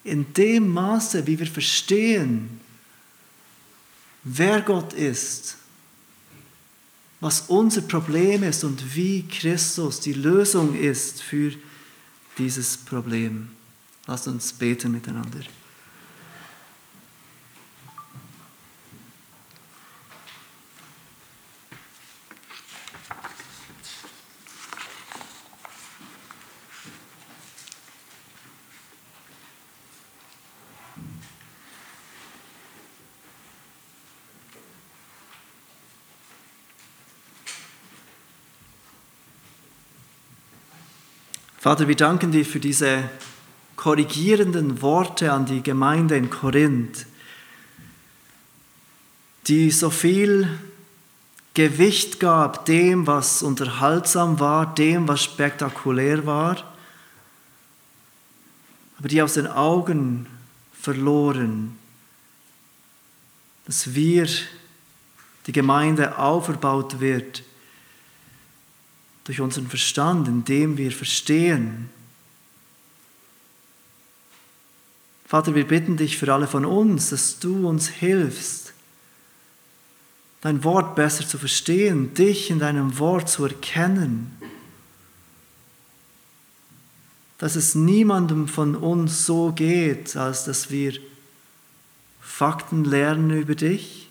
in 0.02 0.32
dem 0.32 0.72
Maße, 0.72 1.24
wie 1.28 1.38
wir 1.38 1.46
verstehen, 1.46 2.60
wer 4.24 4.60
Gott 4.62 4.92
ist, 4.92 5.56
was 7.20 7.44
unser 7.48 7.82
Problem 7.82 8.42
ist 8.42 8.64
und 8.64 8.94
wie 8.94 9.22
Christus 9.26 10.00
die 10.00 10.12
Lösung 10.12 10.74
ist 10.76 11.22
für 11.22 11.52
dieses 12.38 12.76
Problem. 12.76 13.48
Lasst 14.06 14.28
uns 14.28 14.52
beten 14.52 14.92
miteinander. 14.92 15.40
Vater, 41.68 41.86
wir 41.86 41.96
danken 41.96 42.32
dir 42.32 42.46
für 42.46 42.60
diese 42.60 43.10
korrigierenden 43.76 44.80
Worte 44.80 45.34
an 45.34 45.44
die 45.44 45.62
Gemeinde 45.62 46.16
in 46.16 46.30
Korinth, 46.30 47.04
die 49.48 49.70
so 49.70 49.90
viel 49.90 50.48
Gewicht 51.52 52.20
gab 52.20 52.64
dem, 52.64 53.06
was 53.06 53.42
unterhaltsam 53.42 54.40
war, 54.40 54.74
dem, 54.76 55.08
was 55.08 55.22
spektakulär 55.22 56.24
war, 56.24 56.74
aber 58.98 59.08
die 59.08 59.20
aus 59.20 59.34
den 59.34 59.46
Augen 59.46 60.26
verloren, 60.72 61.76
dass 63.66 63.94
wir, 63.94 64.26
die 65.46 65.52
Gemeinde 65.52 66.16
auferbaut 66.16 67.00
wird 67.00 67.42
durch 69.28 69.42
unseren 69.42 69.68
Verstand, 69.68 70.26
indem 70.26 70.78
wir 70.78 70.90
verstehen. 70.90 71.90
Vater, 75.26 75.54
wir 75.54 75.68
bitten 75.68 75.98
dich 75.98 76.16
für 76.16 76.32
alle 76.32 76.46
von 76.46 76.64
uns, 76.64 77.10
dass 77.10 77.38
du 77.38 77.68
uns 77.68 77.88
hilfst, 77.88 78.72
dein 80.40 80.64
Wort 80.64 80.94
besser 80.94 81.28
zu 81.28 81.36
verstehen, 81.36 82.14
dich 82.14 82.48
in 82.48 82.58
deinem 82.58 82.98
Wort 82.98 83.28
zu 83.28 83.44
erkennen, 83.44 84.34
dass 87.36 87.54
es 87.54 87.74
niemandem 87.74 88.48
von 88.48 88.74
uns 88.74 89.26
so 89.26 89.52
geht, 89.52 90.16
als 90.16 90.46
dass 90.46 90.70
wir 90.70 90.94
Fakten 92.22 92.86
lernen 92.86 93.28
über 93.28 93.54
dich, 93.54 94.07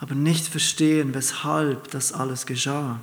aber 0.00 0.14
nicht 0.14 0.46
verstehen, 0.46 1.14
weshalb 1.14 1.90
das 1.90 2.12
alles 2.12 2.46
geschah. 2.46 3.00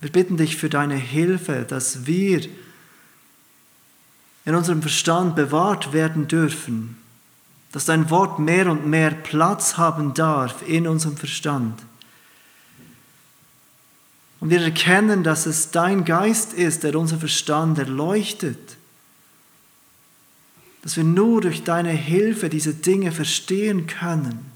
Wir 0.00 0.12
bitten 0.12 0.36
dich 0.36 0.56
für 0.56 0.68
deine 0.68 0.96
Hilfe, 0.96 1.64
dass 1.68 2.06
wir 2.06 2.46
in 4.44 4.54
unserem 4.54 4.80
Verstand 4.80 5.34
bewahrt 5.34 5.92
werden 5.92 6.28
dürfen, 6.28 6.96
dass 7.72 7.84
dein 7.84 8.08
Wort 8.10 8.38
mehr 8.38 8.70
und 8.70 8.86
mehr 8.86 9.10
Platz 9.10 9.76
haben 9.76 10.14
darf 10.14 10.66
in 10.66 10.86
unserem 10.86 11.16
Verstand. 11.16 11.82
Und 14.40 14.50
wir 14.50 14.62
erkennen, 14.62 15.24
dass 15.24 15.46
es 15.46 15.70
dein 15.70 16.04
Geist 16.04 16.52
ist, 16.52 16.84
der 16.84 16.94
unser 16.94 17.18
Verstand 17.18 17.78
erleuchtet 17.78 18.77
dass 20.82 20.96
wir 20.96 21.04
nur 21.04 21.40
durch 21.40 21.64
deine 21.64 21.90
Hilfe 21.90 22.48
diese 22.48 22.74
Dinge 22.74 23.12
verstehen 23.12 23.86
können. 23.86 24.50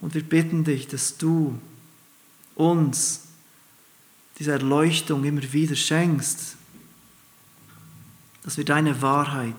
Und 0.00 0.14
wir 0.14 0.22
bitten 0.22 0.64
dich, 0.64 0.86
dass 0.88 1.16
du 1.16 1.58
uns 2.54 3.20
diese 4.38 4.52
Erleuchtung 4.52 5.24
immer 5.24 5.52
wieder 5.52 5.76
schenkst, 5.76 6.56
dass 8.42 8.56
wir 8.56 8.64
deine 8.64 9.00
Wahrheit 9.00 9.56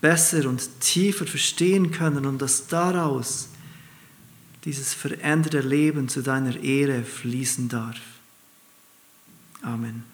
besser 0.00 0.48
und 0.48 0.80
tiefer 0.80 1.26
verstehen 1.26 1.90
können 1.90 2.24
und 2.24 2.40
dass 2.40 2.68
daraus 2.68 3.48
dieses 4.64 4.94
veränderte 4.94 5.60
Leben 5.60 6.08
zu 6.08 6.22
deiner 6.22 6.56
Ehre 6.56 7.02
fließen 7.02 7.68
darf. 7.68 7.98
Amen. 9.62 10.04